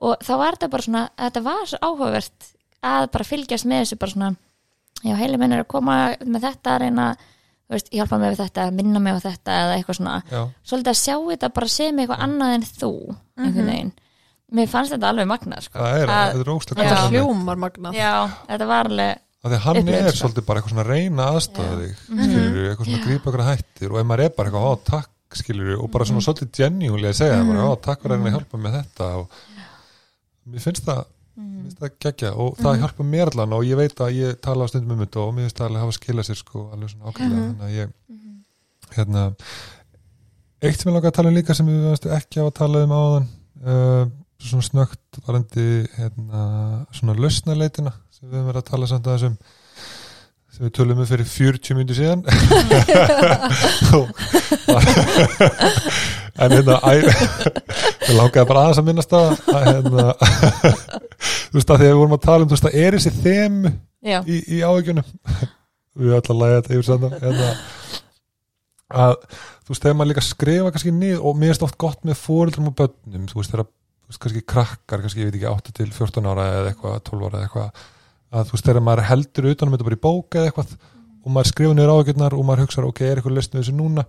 [0.00, 2.48] Og þá var þetta bara svona þetta var svo áhugavert
[2.88, 4.30] að bara fylgjast með þessu bara svona
[5.04, 7.06] já, heili minn er að koma með þetta að reyna,
[7.68, 10.16] þú veist, hjálpa mig við þetta minna mig á þetta eða eitthvað svona.
[10.32, 10.42] Já,
[10.72, 12.92] svolítið að sjá þetta bara sem eitthvað annað en þú,
[13.38, 13.94] einhvern veginn.
[14.48, 15.76] Mér fannst þetta alveg magnað, sko.
[15.78, 16.88] Það er, Að- þetta er Já.
[16.88, 17.98] Þetta hljómar magnað.
[17.98, 18.12] Já,
[18.48, 20.18] þetta var alveg að því að hann upplifun, er sko.
[20.22, 21.26] svolítið bara eitthvað svona reyna
[21.62, 21.76] Já.
[21.78, 25.38] þig skilur eitthvað svona grípa okkur hættir og ef maður er bara eitthvað, á takk
[25.38, 28.28] skilur og bara svona svolítið genuinely að segja það bara, á takk fyrir að reyna
[28.32, 29.10] að hjálpa með þetta.
[29.20, 29.30] Og
[30.48, 31.04] mér finnst það
[31.38, 34.70] finnst það geggja og það hjálpa mér allan og ég veit að ég tala á
[34.70, 37.44] stundum um þetta og mér finnst það alveg hafa skilað sér sko alveg svona ákveðlega
[37.44, 37.86] þannig að ég
[38.96, 39.22] hérna
[40.58, 42.96] eitt sem ég langar að tala um líka sem við veist, ekki hafa talað um
[42.98, 43.26] áðan
[43.62, 44.04] uh,
[44.48, 45.66] svona snögt varandi
[45.98, 46.40] hérna,
[46.94, 49.36] svona lausnarleitina sem við verið að tala samt að þessum
[50.48, 52.22] sem við tölum um fyrir 40 myndu síðan.
[56.38, 57.02] En hérna ég
[58.14, 60.04] langaði bara aðeins að minnast það að hérna
[61.18, 63.12] þú veist að því að við vorum að tala um þú veist að er þessi
[63.18, 65.12] þem já, í, í áhyggjunum.
[65.98, 67.46] Við erum alltaf að læga þetta yfir sann hérna,
[69.02, 69.14] að
[69.66, 72.68] þú veist þegar maður líka skrifa kannski niður og mér er oft gott með fóreldrum
[72.70, 73.66] og börnum þú veist þegar
[74.14, 77.48] kannski krakkar kannski ég veit ekki 8 til 14 ára eða eitthvað 12 ára eða
[77.48, 77.82] eitthvað
[78.28, 80.76] að þú veist þegar maður heldur utanum þetta bara í bóka eða eitthvað
[81.28, 84.04] og maður skrifa niður áhyggjurnar og maður hugsa ok, er eitthvað lesnið þessu núna?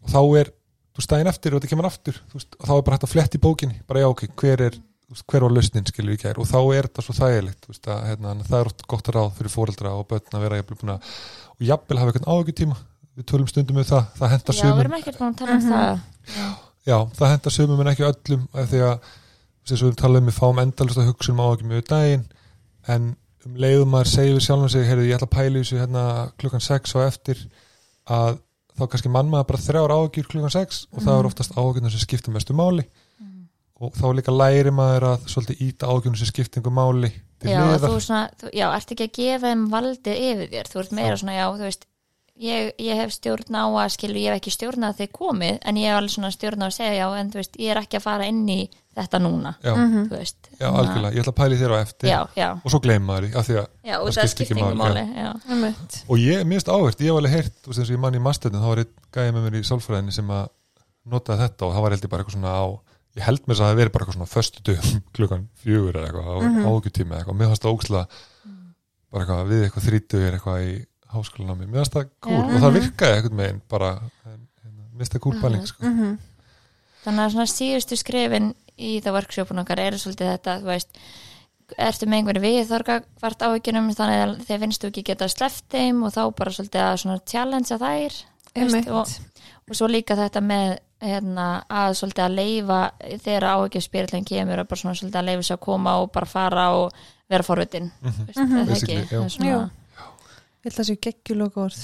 [0.00, 0.52] Og þá er,
[0.94, 3.06] þú veist, daginn eftir og þetta kemur aftur, þú veist, og þá er bara hægt
[3.06, 4.78] að fletta í bókinni bara já, ok, hver er
[5.10, 6.38] hver var lausnin skilur í gær?
[6.38, 9.30] Og þá er þetta svo þægilegt þú veist, að, hérna, það er oft gott ráð
[9.38, 11.14] fyrir fóreldra og börn að vera jafnvel búin að
[11.50, 12.76] og jafnvel hafa eitthvað áhyggjútíma
[13.18, 14.82] við tölum stundum um það, það henda já, við sumum.
[14.84, 16.04] erum ekkert búin að tala um það.
[16.86, 19.08] Já, það henda sumum en ekki öllum af því að,
[19.66, 22.24] þess að við talum um við fáum endalust að hugsa um áhyggjum yfir daginn
[22.94, 23.10] en
[23.46, 26.04] um leiðum maður segir við sjálfum sig, heyrðu, ég ætla að pæla þessu hérna
[26.40, 27.42] klukkan 6 og eftir
[28.10, 28.40] að
[28.78, 32.04] þá kannski mann maður bara þrjár áhyggjur klukkan 6 og það er oftast áhyggjurnar sem
[32.04, 32.86] skipta mestu máli
[33.80, 37.12] og þá líka læri maður að svolítið íta áhyggjurnar sem skiptingu máli
[37.48, 40.98] já, þú svona, þú, já, ert ekki að gefa þeim valdið yfir þér, þú ert
[40.98, 41.86] meira svona, já, þú veist
[42.40, 45.80] ég, ég hef stjórn á að skilur, ég hef ekki stjórn að þeir komið, en
[45.80, 47.98] ég hef alveg svona stjórn á að segja, já, en þú veist, ég er ekki
[48.00, 48.60] að fara inn í
[49.00, 50.50] þetta núna, já, þú veist.
[50.58, 52.10] Já, algjörlega, ég ætla að pæla í þér á eftir.
[52.10, 54.80] Já, já, og svo gleyma maður af því að já, Það það skiptir ekki skiptingu
[54.80, 55.28] máli, já,
[56.06, 58.18] og ég, mér finnst áhvert, ég hef alveg heyrt þú veist eins og ég mann
[58.18, 60.48] í masternin, þá var einn gæði með mér í sálfræðinni sem að
[61.10, 62.66] notaði þetta og það var heldur bara eitthvað svona á
[63.18, 66.06] ég held mér að það hafi verið bara eitthvað svona föstu dögum klukkan fjögur eða
[66.10, 66.68] eitthvað mm -hmm.
[66.68, 68.02] áhugutíma eða eitthvað, mér fannst það óksla
[69.10, 70.74] bara eitthvað við eitthvað þrítugir eitthvað í
[71.10, 72.54] háskólanámi, mér fannst það cool Já.
[72.54, 73.90] og það virkaði eitthvað meginn bara,
[74.26, 75.42] en, en, mér finnst það cool Mhm.
[75.42, 75.86] pæling sko.
[75.86, 76.18] Mhm.
[77.04, 80.88] þannig að svona síðustu skrefin í það workshopun okkar eru svolítið þetta, þú veist
[81.78, 86.02] ertu með einhverju við þorgavart áhyggjunum þannig að þeir finnst þú ekki geta sleppt þeim
[86.04, 88.14] og þá bara svolítið að svona challengea þær
[88.54, 89.06] þú veist, og,
[89.70, 92.80] og svo líka þetta með hérna, að svolítið að leifa
[93.24, 96.66] þegar áhugjöfspirillin kemur að bara svona svolítið að leifa sér að koma og bara fara
[96.76, 96.86] og
[97.30, 98.26] vera forvöldin mm -hmm.
[98.26, 98.50] mm -hmm.
[98.50, 98.96] það er ekki
[99.30, 99.70] svona...
[100.60, 101.82] Ég held að það séu geggjulög orð.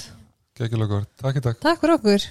[0.57, 2.21] Geggjulög orð, takk í dag Takk fyrir okkur.